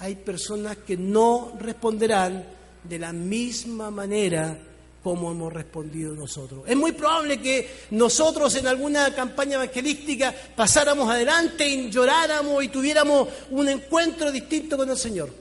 hay 0.00 0.14
personas 0.16 0.78
que 0.78 0.96
no 0.96 1.52
responderán 1.58 2.44
de 2.84 2.98
la 2.98 3.12
misma 3.12 3.90
manera 3.90 4.58
como 5.02 5.30
hemos 5.30 5.52
respondido 5.52 6.14
nosotros. 6.14 6.64
Es 6.66 6.76
muy 6.76 6.92
probable 6.92 7.40
que 7.40 7.68
nosotros 7.90 8.54
en 8.56 8.66
alguna 8.66 9.14
campaña 9.14 9.54
evangelística 9.54 10.34
pasáramos 10.54 11.08
adelante 11.08 11.68
y 11.68 11.90
lloráramos 11.90 12.62
y 12.62 12.68
tuviéramos 12.68 13.28
un 13.50 13.68
encuentro 13.68 14.30
distinto 14.30 14.76
con 14.76 14.90
el 14.90 14.96
Señor. 14.96 15.32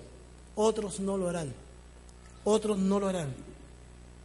Otros 0.56 1.00
no 1.00 1.18
lo 1.18 1.30
harán. 1.30 1.54
Otros 2.44 2.78
no 2.78 3.00
lo 3.00 3.08
harán. 3.08 3.34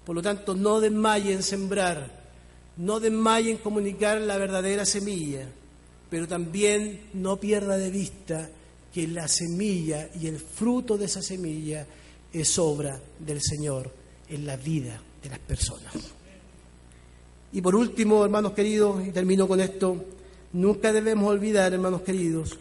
Por 0.05 0.17
lo 0.17 0.23
tanto, 0.23 0.55
no 0.55 0.81
desmayen 0.81 1.43
sembrar, 1.43 2.11
no 2.77 3.01
desmayen 3.01 3.59
comunicar 3.59 4.21
la 4.21 4.37
verdadera 4.37 4.85
semilla, 4.85 5.47
pero 6.11 6.27
también 6.27 7.09
no 7.15 7.37
pierda 7.37 7.77
de 7.77 7.91
vista 7.91 8.51
que 8.93 9.09
la 9.09 9.27
semilla 9.27 10.11
y 10.21 10.27
el 10.27 10.39
fruto 10.39 10.99
de 10.99 11.07
esa 11.07 11.23
semilla 11.23 11.87
es 12.33 12.59
obra 12.59 13.01
del 13.19 13.41
Señor 13.41 13.91
en 14.29 14.47
la 14.47 14.57
vida 14.57 15.01
de 15.23 15.31
las 15.31 15.39
personas. 15.39 15.95
Y 17.53 17.61
por 17.61 17.75
último, 17.75 18.25
hermanos 18.25 18.53
queridos, 18.53 19.07
y 19.07 19.11
termino 19.11 19.47
con 19.47 19.61
esto, 19.61 20.05
nunca 20.53 20.93
debemos 20.93 21.31
olvidar, 21.31 21.73
hermanos 21.73 22.03
queridos, 22.03 22.59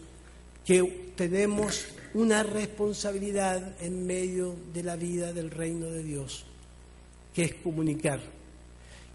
que 0.66 1.14
tenemos 1.16 1.86
una 2.14 2.44
responsabilidad 2.44 3.76
en 3.82 4.06
medio 4.06 4.56
de 4.74 4.84
la 4.84 4.98
vida 4.98 5.32
del 5.32 5.50
reino 5.50 5.88
de 5.88 6.04
Dios, 6.04 6.46
que 7.34 7.44
es 7.44 7.54
comunicar. 7.56 8.20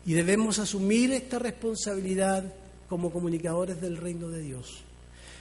Y 0.07 0.15
debemos 0.15 0.59
asumir 0.59 1.13
esta 1.13 1.39
responsabilidad 1.39 2.55
como 2.89 3.11
comunicadores 3.11 3.81
del 3.81 3.97
reino 3.97 4.29
de 4.29 4.41
Dios. 4.41 4.86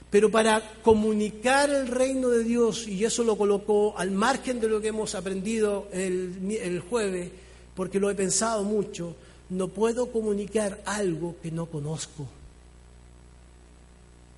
Pero 0.09 0.31
para 0.31 0.61
comunicar 0.81 1.69
el 1.69 1.87
reino 1.87 2.29
de 2.29 2.43
Dios, 2.43 2.87
y 2.87 3.03
eso 3.03 3.23
lo 3.23 3.37
colocó 3.37 3.97
al 3.97 4.11
margen 4.11 4.59
de 4.59 4.69
lo 4.69 4.79
que 4.79 4.89
hemos 4.89 5.15
aprendido 5.15 5.87
el, 5.91 6.81
jueves, 6.89 7.31
porque 7.75 7.99
lo 7.99 8.09
he 8.09 8.15
pensado 8.15 8.63
mucho, 8.63 9.15
no 9.49 9.67
puedo 9.67 10.11
comunicar 10.11 10.81
algo 10.85 11.35
que 11.41 11.51
no 11.51 11.65
conozco. 11.65 12.27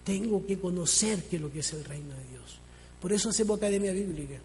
Tengo 0.04 0.46
que 0.46 0.58
conocer 0.58 1.24
qué 1.30 1.36
es 1.36 1.42
lo 1.42 1.52
que 1.52 1.60
es 1.60 1.74
el 1.74 1.84
reino 1.84 2.10
de 2.10 2.24
Dios. 2.32 2.60
Por 3.02 3.14
eso 3.14 3.30
hacemos 3.30 3.58
academia 3.58 3.92
bíblica. 3.92 4.40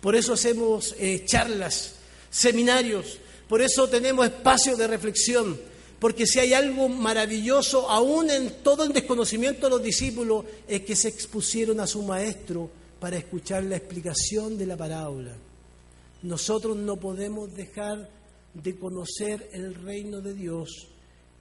Por 0.00 0.14
eso 0.14 0.32
hacemos 0.32 0.94
eh, 0.98 1.24
charlas, 1.26 1.96
seminarios. 2.30 3.18
Por 3.48 3.60
eso 3.60 3.88
tenemos 3.88 4.24
espacios 4.26 4.78
de 4.78 4.86
reflexión 4.86 5.58
porque 6.04 6.26
si 6.26 6.38
hay 6.38 6.52
algo 6.52 6.86
maravilloso, 6.90 7.88
aún 7.88 8.28
en 8.28 8.62
todo 8.62 8.84
el 8.84 8.92
desconocimiento 8.92 9.64
de 9.64 9.70
los 9.70 9.82
discípulos, 9.82 10.44
es 10.68 10.82
que 10.82 10.94
se 10.94 11.08
expusieron 11.08 11.80
a 11.80 11.86
su 11.86 12.02
maestro 12.02 12.68
para 13.00 13.16
escuchar 13.16 13.64
la 13.64 13.76
explicación 13.76 14.58
de 14.58 14.66
la 14.66 14.76
parábola. 14.76 15.34
Nosotros 16.24 16.76
no 16.76 16.96
podemos 16.96 17.54
dejar 17.54 18.10
de 18.52 18.76
conocer 18.76 19.48
el 19.54 19.74
reino 19.76 20.20
de 20.20 20.34
Dios 20.34 20.88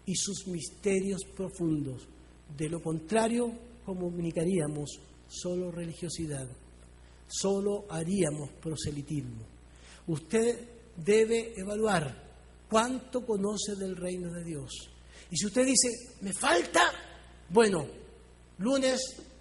y 0.05 0.15
sus 0.15 0.47
misterios 0.47 1.25
profundos. 1.35 2.07
De 2.57 2.69
lo 2.69 2.81
contrario, 2.81 3.51
comunicaríamos 3.85 4.97
solo 5.27 5.71
religiosidad, 5.71 6.47
solo 7.27 7.83
haríamos 7.89 8.49
proselitismo. 8.61 9.43
Usted 10.07 10.57
debe 10.95 11.51
evaluar 11.59 12.32
cuánto 12.73 13.23
conoce 13.23 13.75
del 13.75 13.95
reino 13.95 14.31
de 14.31 14.43
Dios. 14.43 14.89
Y 15.29 15.37
si 15.37 15.45
usted 15.45 15.63
dice, 15.63 15.89
me 16.21 16.33
falta, 16.33 16.91
bueno, 17.49 17.85
lunes, 18.57 18.99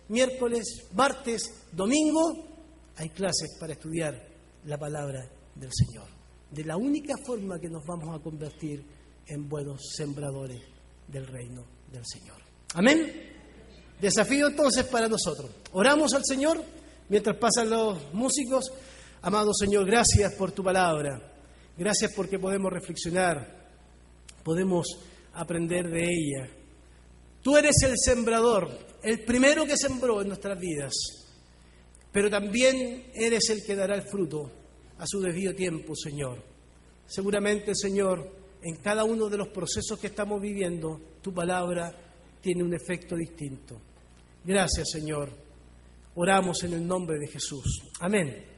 miércoles, 0.09 0.91
martes, 0.93 1.51
domingo, 1.73 2.45
hay 2.95 3.09
clases 3.09 3.57
para 3.59 3.73
estudiar 3.73 4.23
la 4.67 4.77
palabra 4.77 5.27
del 5.55 5.71
Señor. 5.73 6.09
De 6.51 6.63
la 6.63 6.77
única 6.77 7.15
forma 7.25 7.59
que 7.59 7.71
nos 7.71 7.87
vamos 7.87 8.15
a 8.15 8.23
convertir 8.23 8.85
en 9.27 9.49
buenos 9.49 9.81
sembradores 9.97 10.61
del 11.09 11.27
reino 11.27 11.65
del 11.91 12.05
Señor. 12.05 12.37
Amén. 12.75 13.33
Desafío 13.99 14.49
entonces 14.49 14.85
para 14.85 15.09
nosotros. 15.09 15.51
Oramos 15.73 16.13
al 16.13 16.25
Señor 16.27 16.63
mientras 17.09 17.39
pasan 17.39 17.71
los 17.71 18.13
músicos. 18.13 18.71
Amado 19.23 19.55
Señor, 19.55 19.87
gracias 19.87 20.35
por 20.35 20.53
tu 20.53 20.63
palabra. 20.63 21.32
Gracias 21.77 22.13
porque 22.15 22.39
podemos 22.39 22.73
reflexionar. 22.73 23.63
podemos 24.45 24.87
aprender 25.35 25.89
de 25.89 26.05
ella. 26.05 26.51
Tú 27.43 27.57
eres 27.57 27.77
el 27.85 27.95
sembrador, 27.97 28.69
el 29.03 29.21
primero 29.25 29.65
que 29.65 29.77
sembró 29.77 30.21
en 30.21 30.29
nuestras 30.29 30.59
vidas, 30.59 30.93
pero 32.13 32.29
también 32.29 33.11
eres 33.15 33.51
el 33.51 33.65
que 33.65 33.77
dará 33.77 33.95
el 33.95 34.03
fruto 34.03 34.51
a 34.99 35.07
su 35.07 35.21
debido 35.21 35.55
tiempo, 35.55 35.95
Señor. 35.97 36.43
Seguramente, 37.07 37.75
Señor, 37.75 38.31
en 38.63 38.77
cada 38.77 39.05
uno 39.05 39.29
de 39.29 39.39
los 39.39 39.49
procesos 39.49 39.99
que 39.99 40.09
estamos 40.09 40.41
viviendo, 40.41 41.01
tu 41.21 41.33
palabra 41.33 41.93
tiene 42.41 42.63
un 42.63 42.75
efecto 42.75 43.17
distinto. 43.17 43.81
Gracias, 44.45 44.91
Señor. 44.91 45.31
Oramos 46.15 46.63
en 46.65 46.75
el 46.75 46.87
nombre 46.87 47.19
de 47.19 47.29
Jesús. 47.29 47.83
Amén. 48.01 48.52